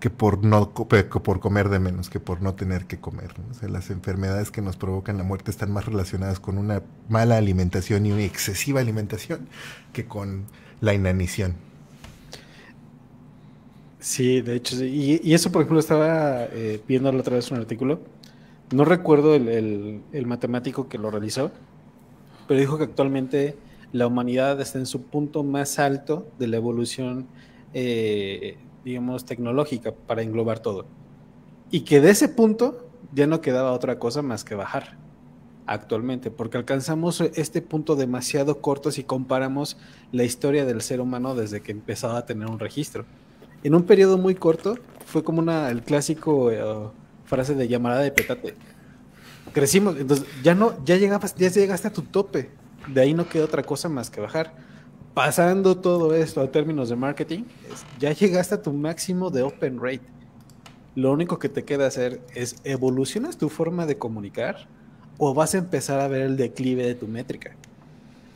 [0.00, 3.34] que por no por comer de menos, que por no tener que comer.
[3.50, 7.36] O sea, las enfermedades que nos provocan la muerte están más relacionadas con una mala
[7.36, 9.48] alimentación y una excesiva alimentación
[9.92, 10.44] que con
[10.80, 11.54] la inanición.
[13.98, 17.58] Sí, de hecho, y, y, eso, por ejemplo, estaba eh, viendo la otra vez un
[17.58, 18.00] artículo.
[18.72, 21.50] No recuerdo el, el, el, matemático que lo realizó,
[22.46, 23.56] pero dijo que actualmente
[23.92, 27.26] la humanidad está en su punto más alto de la evolución,
[27.74, 30.86] eh, digamos, tecnológica para englobar todo.
[31.70, 34.96] Y que de ese punto ya no quedaba otra cosa más que bajar
[35.66, 39.76] actualmente, porque alcanzamos este punto demasiado corto si comparamos
[40.12, 43.04] la historia del ser humano desde que empezaba a tener un registro
[43.62, 44.76] en un periodo muy corto,
[45.06, 46.62] fue como una, el clásico eh,
[47.24, 48.54] frase de llamada de petate.
[49.52, 52.50] Crecimos, entonces ya no, ya llegabas, ya llegaste a tu tope.
[52.86, 54.54] De ahí no queda otra cosa más que bajar.
[55.18, 57.42] Pasando todo esto a términos de marketing,
[57.98, 60.06] ya llegaste a tu máximo de open rate.
[60.94, 64.68] Lo único que te queda hacer es evolucionas tu forma de comunicar
[65.18, 67.56] o vas a empezar a ver el declive de tu métrica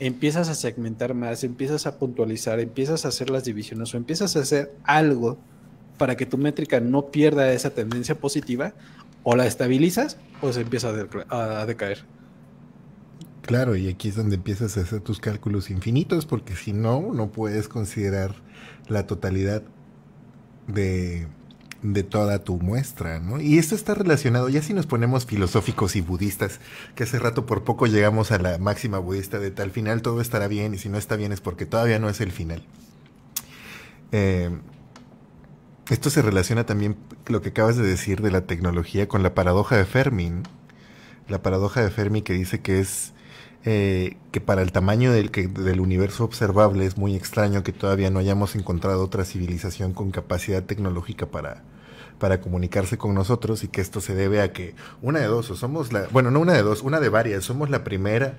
[0.00, 4.40] empiezas a segmentar más, empiezas a puntualizar, empiezas a hacer las divisiones o empiezas a
[4.40, 5.38] hacer algo
[5.96, 8.72] para que tu métrica no pierda esa tendencia positiva,
[9.22, 10.92] o la estabilizas o se empieza
[11.28, 12.04] a, decaer.
[13.42, 17.32] Claro, y aquí es donde empiezas a hacer tus cálculos infinitos, porque si no, no
[17.32, 18.34] puedes considerar
[18.88, 19.62] la totalidad
[20.68, 21.26] de,
[21.82, 23.40] de toda tu muestra, ¿no?
[23.40, 26.60] Y esto está relacionado, ya si nos ponemos filosóficos y budistas,
[26.94, 30.46] que hace rato por poco llegamos a la máxima budista de tal final todo estará
[30.46, 32.64] bien y si no está bien es porque todavía no es el final.
[34.12, 34.50] Eh,
[35.90, 39.76] esto se relaciona también lo que acabas de decir de la tecnología con la paradoja
[39.76, 40.32] de Fermi.
[41.28, 43.12] La paradoja de Fermi que dice que es
[43.64, 48.10] eh, que para el tamaño del, que, del universo observable es muy extraño que todavía
[48.10, 51.62] no hayamos encontrado otra civilización con capacidad tecnológica para,
[52.18, 55.56] para comunicarse con nosotros y que esto se debe a que una de dos, o
[55.56, 58.36] somos la, bueno, no una de dos, una de varias, somos la primera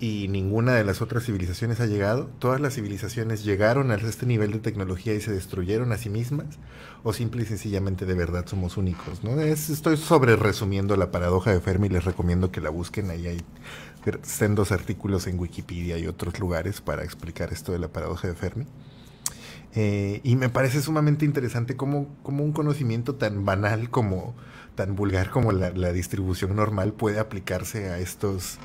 [0.00, 2.28] y ninguna de las otras civilizaciones ha llegado.
[2.38, 6.58] Todas las civilizaciones llegaron a este nivel de tecnología y se destruyeron a sí mismas,
[7.04, 9.22] o simple y sencillamente de verdad somos únicos.
[9.22, 9.40] ¿no?
[9.40, 13.40] Es, estoy sobre resumiendo la paradoja de Fermi, les recomiendo que la busquen, ahí hay
[14.22, 18.66] sendos artículos en Wikipedia y otros lugares para explicar esto de la paradoja de Fermi.
[19.76, 24.34] Eh, y me parece sumamente interesante cómo, cómo, un conocimiento tan banal como
[24.76, 28.58] tan vulgar como la, distribución normal puede aplicarse a estos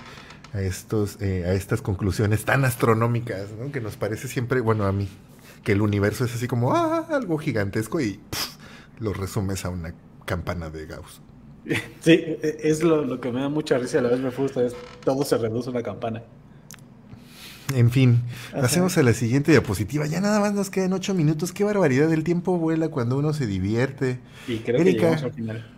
[0.54, 3.72] a estos eh, a estas conclusiones tan astronómicas ¿no?
[3.72, 5.08] que nos parece siempre bueno a mí
[5.64, 8.20] que el universo es así como ah, algo gigantesco y
[9.00, 9.94] lo resumes a una
[10.26, 11.22] campana de Gauss
[12.02, 14.64] sí e, es lo, lo, que me da mucha risa a la vez me gusta
[14.64, 16.24] es todo se reduce a una campana
[17.76, 20.08] en fin, pasemos a la siguiente diapositiva.
[20.08, 21.52] Ya nada más nos quedan ocho minutos.
[21.52, 24.20] Qué barbaridad, el tiempo vuela cuando uno se divierte.
[24.48, 25.76] Y creo Erika, que al final.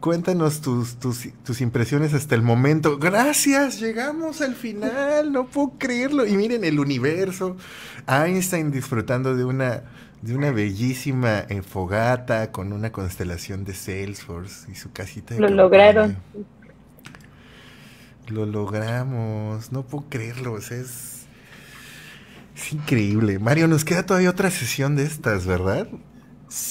[0.00, 2.98] Cuéntanos tus, tus, tus, impresiones hasta el momento.
[2.98, 6.26] Gracias, llegamos al final, no puedo creerlo.
[6.26, 7.56] Y miren el universo.
[8.06, 9.82] Einstein disfrutando de una,
[10.24, 15.34] de una bellísima eh, fogata con una constelación de Salesforce y su casita.
[15.34, 16.16] De Lo lograron.
[18.28, 20.56] Lo logramos, no puedo creerlo.
[20.56, 21.26] es,
[22.56, 23.38] es increíble.
[23.38, 25.88] Mario, nos queda todavía otra sesión de estas, ¿verdad?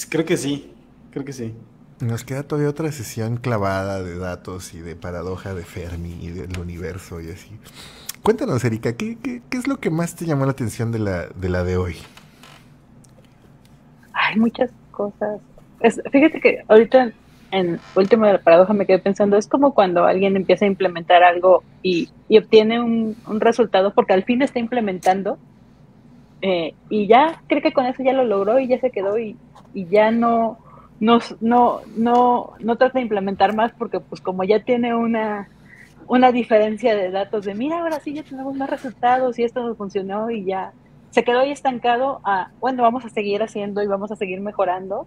[0.08, 0.72] Creo que sí,
[1.12, 1.54] creo que sí.
[2.00, 6.58] Nos queda todavía otra sesión clavada de datos y de paradoja de Fermi y del
[6.58, 7.50] universo y así.
[8.24, 11.48] Cuéntanos, Erika, ¿qué, qué, es lo que más te llamó la atención de la de,
[11.48, 11.96] la de hoy?
[14.24, 15.40] Hay muchas cosas.
[16.10, 17.12] fíjate que ahorita
[17.50, 21.22] en último de la paradoja me quedé pensando, es como cuando alguien empieza a implementar
[21.22, 25.38] algo y, y obtiene un, un, resultado porque al fin está implementando
[26.42, 29.36] eh, y ya cree que con eso ya lo logró y ya se quedó y,
[29.72, 30.58] y ya no,
[30.98, 35.48] no, no, no, no trata de implementar más porque pues como ya tiene una,
[36.08, 39.74] una diferencia de datos de mira, ahora sí ya tenemos más resultados y esto no
[39.76, 40.72] funcionó y ya
[41.14, 45.06] se quedó ahí estancado a, bueno, vamos a seguir haciendo y vamos a seguir mejorando,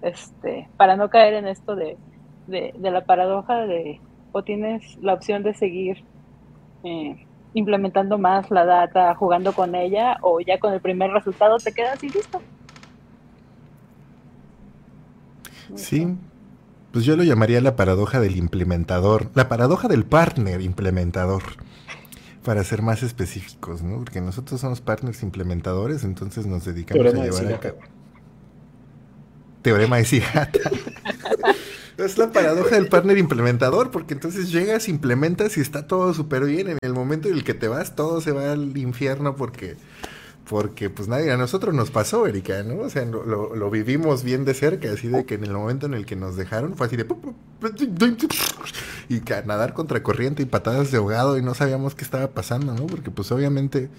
[0.00, 1.98] este, para no caer en esto de,
[2.46, 6.04] de, de la paradoja de o tienes la opción de seguir
[6.84, 11.72] eh, implementando más la data, jugando con ella, o ya con el primer resultado te
[11.72, 12.40] quedas y listo.
[15.74, 16.16] Sí,
[16.92, 21.42] pues yo lo llamaría la paradoja del implementador, la paradoja del partner implementador,
[22.44, 23.98] para ser más específicos, ¿no?
[23.98, 27.78] Porque nosotros somos partners implementadores, entonces nos dedicamos a llevar a cabo.
[29.62, 30.58] Teorema de Sigata.
[31.98, 36.68] es la paradoja del partner implementador, porque entonces llegas, implementas y está todo súper bien.
[36.68, 39.76] En el momento en el que te vas, todo se va al infierno porque
[40.50, 42.80] porque pues nadie, a nosotros nos pasó, Erika, ¿no?
[42.80, 46.04] O sea, lo, vivimos bien de cerca, así de que en el momento en el
[46.04, 47.06] que nos dejaron fue así de...
[49.08, 52.88] Y nadar contra corriente y patadas de ahogado y no sabíamos qué estaba pasando, ¿no?
[52.88, 53.90] Porque pues obviamente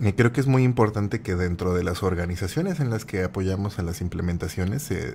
[0.00, 3.80] eh, creo que es muy importante que dentro de las organizaciones en las que apoyamos
[3.80, 5.14] a las implementaciones se,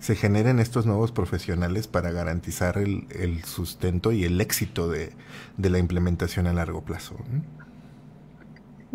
[0.00, 5.12] se generen estos nuevos profesionales para garantizar el, el sustento y el éxito de,
[5.58, 7.16] de, la implementación a largo plazo.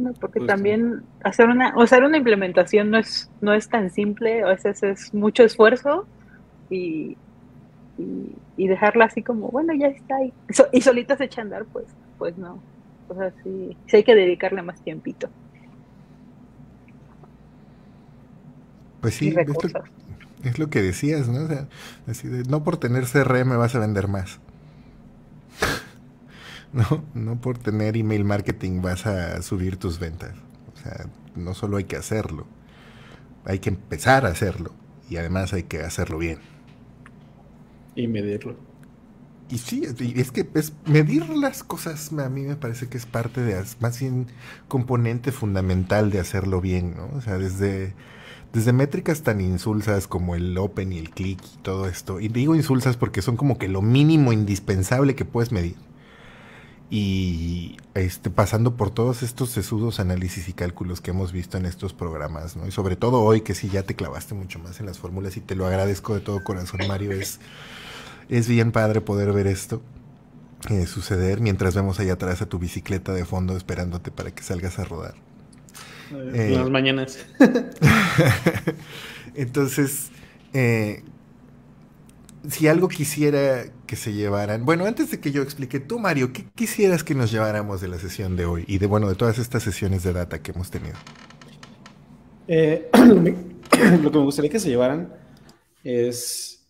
[0.04, 0.14] ¿No?
[0.14, 4.48] porque también hacer una, o hacer una implementación no es, no es tan simple, a
[4.48, 6.06] veces es mucho esfuerzo
[6.70, 7.18] y,
[8.58, 10.34] y, dejarla así como, bueno, ya está ahí.
[10.72, 11.86] y solita se echa a andar, pues,
[12.18, 12.62] pues no.
[13.10, 15.30] O sea, sí, sí hay que dedicarle más tiempito.
[19.02, 19.34] Pues sí,
[20.44, 21.44] es lo, que decías, ¿no?
[21.44, 21.68] O sea,
[22.48, 24.40] no por tener CRM vas a vender más.
[26.74, 27.04] ¿no?
[27.14, 30.34] No por tener email marketing vas a subir tus ventas.
[30.74, 32.48] O sea, no solo hay que hacerlo,
[33.46, 34.72] hay que empezar a hacerlo
[35.10, 36.40] y además hay que hacerlo bien.
[37.96, 38.56] Y medirlo.
[39.50, 39.84] Y sí,
[40.16, 44.00] es que es medir las cosas a mí me parece que es parte de, más
[44.00, 44.28] bien
[44.70, 47.10] componente fundamental de hacerlo bien, ¿no?
[47.18, 47.94] O sea, desde,
[48.54, 52.22] desde métricas tan insulsas como el open y el click y todo esto.
[52.22, 55.76] Y digo insulsas porque son como que lo mínimo indispensable que puedes medir
[56.94, 61.94] y este, pasando por todos estos sesudos análisis y cálculos que hemos visto en estos
[61.94, 62.68] programas, ¿no?
[62.68, 65.40] Y sobre todo hoy que sí ya te clavaste mucho más en las fórmulas y
[65.40, 67.40] te lo agradezco de todo corazón, Mario, es,
[68.28, 69.82] es bien padre poder ver esto
[70.70, 74.78] eh, suceder mientras vemos allá atrás a tu bicicleta de fondo esperándote para que salgas
[74.78, 75.16] a rodar.
[76.12, 77.26] Eh, las mañanas.
[79.36, 80.10] Entonces,
[80.54, 81.04] eh,
[82.50, 86.46] si algo quisiera que se llevaran, bueno, antes de que yo explique, tú Mario, ¿qué
[86.56, 89.64] quisieras que nos lleváramos de la sesión de hoy y de bueno de todas estas
[89.64, 90.96] sesiones de data que hemos tenido?
[92.48, 92.90] Eh,
[94.02, 95.14] lo que me gustaría que se llevaran
[95.84, 96.68] es,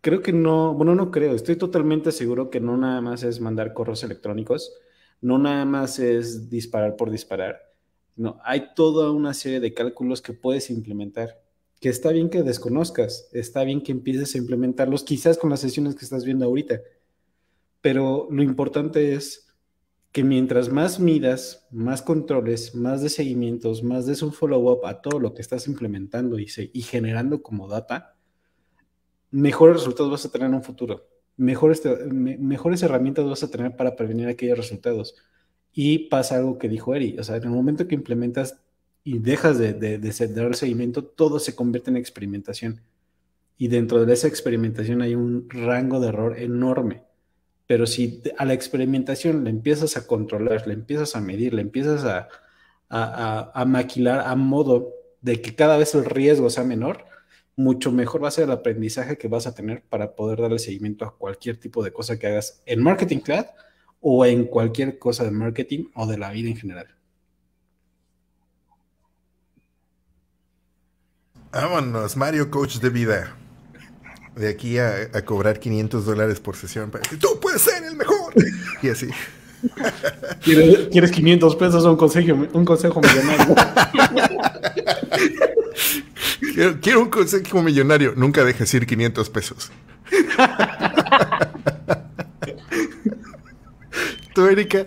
[0.00, 3.72] creo que no, bueno, no creo, estoy totalmente seguro que no nada más es mandar
[3.72, 4.72] correos electrónicos,
[5.20, 7.72] no nada más es disparar por disparar,
[8.16, 11.41] no, hay toda una serie de cálculos que puedes implementar
[11.82, 15.96] que está bien que desconozcas, está bien que empieces a implementarlos, quizás con las sesiones
[15.96, 16.80] que estás viendo ahorita,
[17.80, 19.52] pero lo importante es
[20.12, 25.18] que mientras más midas, más controles, más de seguimientos, más des un follow-up a todo
[25.18, 28.14] lo que estás implementando y, y generando como data,
[29.32, 33.96] mejores resultados vas a tener en un futuro, mejores, mejores herramientas vas a tener para
[33.96, 35.16] prevenir aquellos resultados.
[35.72, 38.62] Y pasa algo que dijo Eri, o sea, en el momento que implementas
[39.04, 42.80] y dejas de, de, de, dar seguimiento, todo se convierte en experimentación.
[43.58, 47.02] Y dentro de esa experimentación hay un rango de error enorme.
[47.66, 52.04] Pero si a la experimentación le empiezas a controlar, le empiezas a medir, le empiezas
[52.04, 52.28] a,
[52.88, 54.90] a, a, maquilar a modo
[55.20, 57.04] de que cada vez el riesgo sea menor,
[57.56, 61.04] mucho mejor va a ser el aprendizaje que vas a tener para poder darle seguimiento
[61.04, 63.46] a cualquier tipo de cosa que hagas en Marketing Cloud
[64.00, 66.88] o en cualquier cosa de marketing o de la vida en general.
[71.52, 73.36] Vámonos, Mario Coach de vida.
[74.34, 78.32] De aquí a, cobrar 500 dólares por sesión para decir, tú puedes ser el mejor.
[78.82, 79.08] Y así.
[80.42, 83.54] ¿Quieres, 500 pesos o un consejo, un consejo millonario?
[86.80, 88.14] quiero, un consejo millonario.
[88.16, 89.70] Nunca dejes ir 500 pesos.
[94.34, 94.86] Tú, Erika,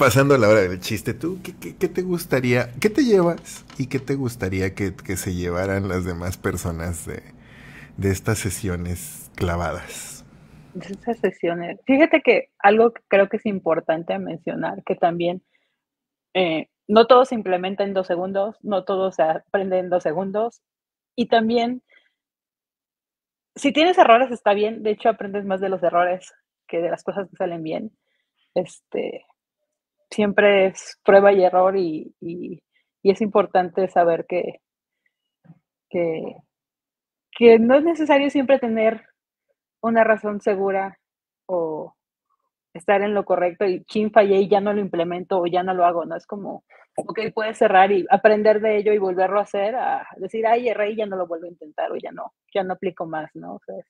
[0.00, 4.14] pasando la hora del chiste, ¿tú qué, te gustaría, qué te llevas y qué te
[4.14, 7.22] gustaría que, se llevaran las demás personas de,
[8.02, 10.24] estas sesiones clavadas?
[10.72, 11.80] De estas sesiones.
[11.84, 15.42] Fíjate que algo que creo que es importante mencionar, que también
[16.32, 20.62] eh, no todo se implementa en dos segundos, no todo se aprende en dos segundos
[21.14, 21.82] y también
[23.54, 26.32] si tienes errores está bien, de hecho aprendes más de los errores
[26.66, 27.90] que de las cosas que salen bien.
[28.54, 29.26] Este,
[30.10, 32.14] siempre es prueba y error y,
[33.02, 34.60] es importante saber que,
[35.88, 39.02] que, no es necesario siempre tener
[39.80, 40.98] una razón segura
[41.46, 41.94] o,
[42.74, 45.74] estar en lo correcto y chin fallé y ya no lo implemento o ya no
[45.74, 46.16] lo hago, ¿no?
[46.16, 46.64] Es como,
[46.96, 50.92] ok, puedes cerrar y aprender de ello y volverlo a hacer, a decir, ay, erré
[50.92, 53.54] y ya no lo vuelvo a intentar o ya no, ya no aplico más, ¿no?
[53.54, 53.86] O sea, es,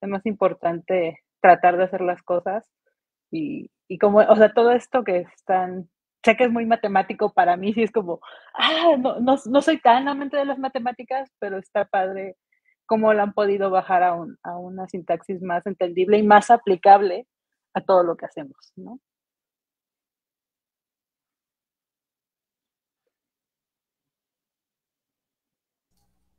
[0.00, 2.70] es más importante tratar de hacer las cosas
[3.32, 5.88] y, y como, o sea, todo esto que están,
[6.22, 8.20] sé que es muy matemático para mí, sí es como,
[8.54, 12.36] ah, no, no, no soy tan amante de las matemáticas, pero está padre
[12.86, 17.26] cómo lo han podido bajar a, un, a una sintaxis más entendible y más aplicable
[17.74, 19.00] a todo lo que hacemos, ¿no?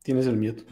[0.03, 0.63] Tienes el mute.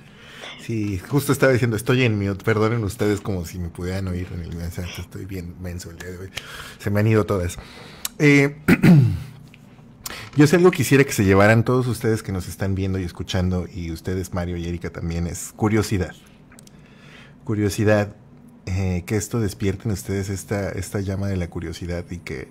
[0.68, 4.42] Sí, justo estaba diciendo, estoy en mute, perdonen ustedes como si me pudieran oír en
[4.42, 6.30] el mensaje, estoy bien menso el día de hoy.
[6.78, 7.58] Se me han ido todas.
[8.20, 8.58] Eh,
[10.36, 13.66] yo si algo quisiera que se llevaran todos ustedes que nos están viendo y escuchando,
[13.74, 16.14] y ustedes, Mario y Erika también, es curiosidad.
[17.46, 18.14] Curiosidad,
[18.66, 22.50] eh, que esto despierte en ustedes esta, esta llama de la curiosidad y que,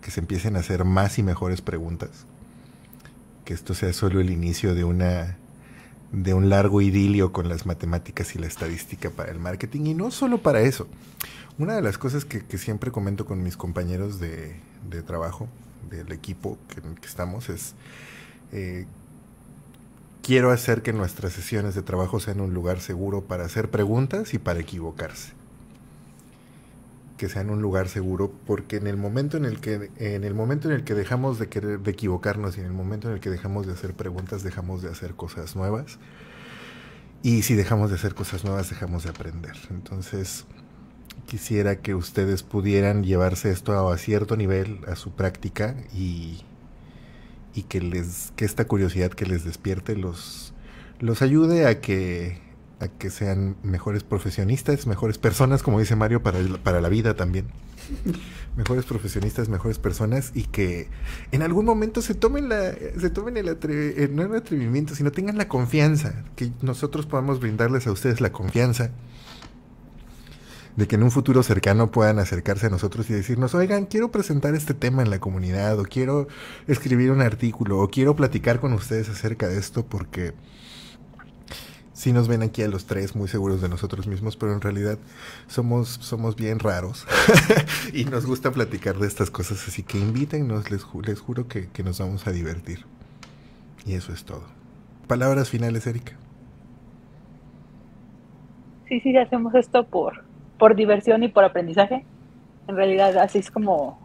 [0.00, 2.26] que se empiecen a hacer más y mejores preguntas.
[3.44, 5.39] Que esto sea solo el inicio de una
[6.12, 10.10] de un largo idilio con las matemáticas y la estadística para el marketing y no
[10.10, 10.88] solo para eso.
[11.58, 14.56] Una de las cosas que, siempre comento con mis compañeros de,
[15.06, 15.48] trabajo,
[15.90, 17.74] del equipo que, que estamos, es
[18.52, 18.86] eh,
[20.22, 24.38] quiero hacer que nuestras sesiones de trabajo sean un lugar seguro para hacer preguntas y
[24.38, 25.39] para equivocarse.
[27.20, 30.70] Que sean un lugar seguro, porque en el momento en el que, en el momento
[30.70, 33.28] en el que dejamos de querer de equivocarnos y en el momento en el que
[33.28, 35.98] dejamos de hacer preguntas, dejamos de hacer cosas nuevas.
[37.22, 39.52] Y si dejamos de hacer cosas nuevas, dejamos de aprender.
[39.68, 40.46] Entonces,
[41.26, 46.40] quisiera que ustedes pudieran llevarse esto a cierto nivel, a su práctica y,
[47.54, 50.54] y que les que esta curiosidad que les despierte los
[51.00, 52.38] los ayude a que
[52.80, 57.14] a que sean mejores profesionistas, mejores personas, como dice Mario, para, el- para la vida
[57.14, 57.46] también.
[58.56, 60.88] Mejores profesionistas, mejores personas y que
[61.32, 65.12] en algún momento se tomen la se tomen el, atre- el- no el atrevimiento, sino
[65.12, 68.90] tengan la confianza, que nosotros podamos brindarles a ustedes la confianza
[70.76, 74.54] de que en un futuro cercano puedan acercarse a nosotros y decirnos, oigan, quiero presentar
[74.54, 76.28] este tema en la comunidad, o quiero
[76.68, 80.32] escribir un artículo, o quiero platicar con ustedes acerca de esto, porque
[82.00, 84.98] sí nos ven aquí a los tres muy seguros de nosotros mismos, pero en realidad
[85.48, 87.06] somos, somos bien raros
[87.92, 91.68] y nos gusta platicar de estas cosas, así que invítennos, les, ju- les juro que,
[91.68, 92.86] que nos vamos a divertir.
[93.84, 94.44] Y eso es todo.
[95.06, 96.16] Palabras finales, Erika.
[98.88, 100.24] Sí, sí, hacemos esto por,
[100.58, 102.06] por diversión y por aprendizaje.
[102.66, 103.98] En realidad, así es como,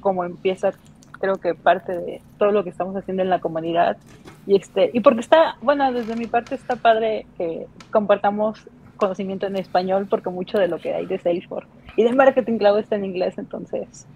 [0.00, 0.70] como empieza,
[1.18, 3.98] creo que parte de todo lo que estamos haciendo en la comunidad.
[4.46, 8.66] Y, este, y porque está, bueno, desde mi parte está padre que compartamos
[8.96, 12.78] conocimiento en español, porque mucho de lo que hay de Salesforce y de Marketing Cloud
[12.78, 13.38] está en inglés.
[13.38, 14.06] Entonces,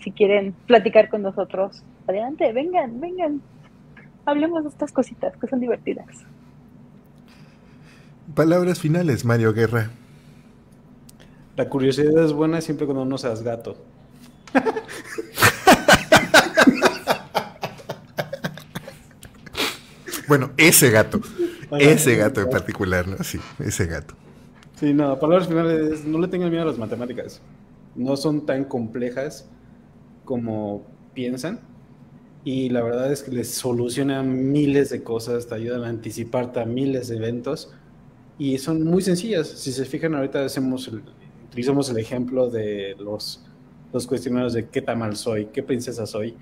[0.00, 3.40] si quieren platicar con nosotros, adelante, vengan, vengan.
[4.24, 6.06] Hablemos de estas cositas que son divertidas.
[8.34, 9.90] Palabras finales, Mario Guerra.
[11.56, 13.76] La curiosidad es buena siempre cuando no seas gato.
[20.32, 21.20] Bueno, ese gato.
[21.68, 23.22] Bueno, Ese gato en particular, ¿no?
[23.22, 24.14] Sí, ese gato.
[24.80, 27.42] Sí, no, palabras finales, es, no le tengan miedo a las matemáticas.
[27.94, 29.46] No son tan complejas
[30.24, 31.60] como piensan.
[32.44, 36.64] Y la verdad es que les solucionan miles de cosas, te ayudan a anticiparte a
[36.64, 37.70] miles de eventos.
[38.38, 39.46] Y son muy sencillas.
[39.46, 40.90] Si se fijan, ahorita hacemos
[41.50, 43.44] utilizamos el ejemplo de los,
[43.92, 46.34] los cuestionarios de qué tamal soy, qué princesa soy.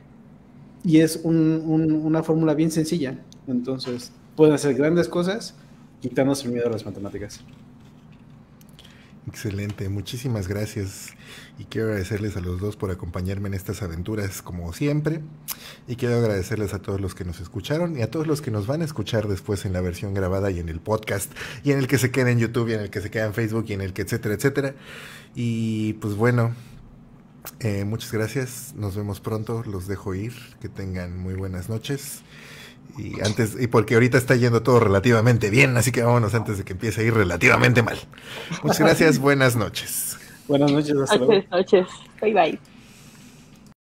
[0.84, 3.18] Y es un- un- una fórmula bien sencilla.
[3.46, 5.54] Entonces, pueden hacer grandes cosas
[6.00, 7.40] quitándose el miedo a las matemáticas.
[9.28, 11.10] Excelente, muchísimas gracias.
[11.58, 15.20] Y quiero agradecerles a los dos por acompañarme en estas aventuras como siempre.
[15.86, 18.66] Y quiero agradecerles a todos los que nos escucharon y a todos los que nos
[18.66, 21.30] van a escuchar después en la versión grabada y en el podcast
[21.62, 23.34] y en el que se queda en YouTube y en el que se queda en
[23.34, 24.74] Facebook y en el que etcétera, etcétera.
[25.36, 26.54] Y pues bueno,
[27.60, 28.74] eh, muchas gracias.
[28.76, 29.62] Nos vemos pronto.
[29.66, 30.32] Los dejo ir.
[30.60, 32.22] Que tengan muy buenas noches.
[32.98, 36.64] Y antes, y porque ahorita está yendo todo relativamente bien, así que vámonos antes de
[36.64, 37.98] que empiece a ir relativamente mal.
[38.62, 40.18] Muchas gracias, buenas noches.
[40.48, 41.32] Buenas noches, hasta luego.
[41.32, 41.86] Buenas noches.
[42.20, 42.79] Bye bye.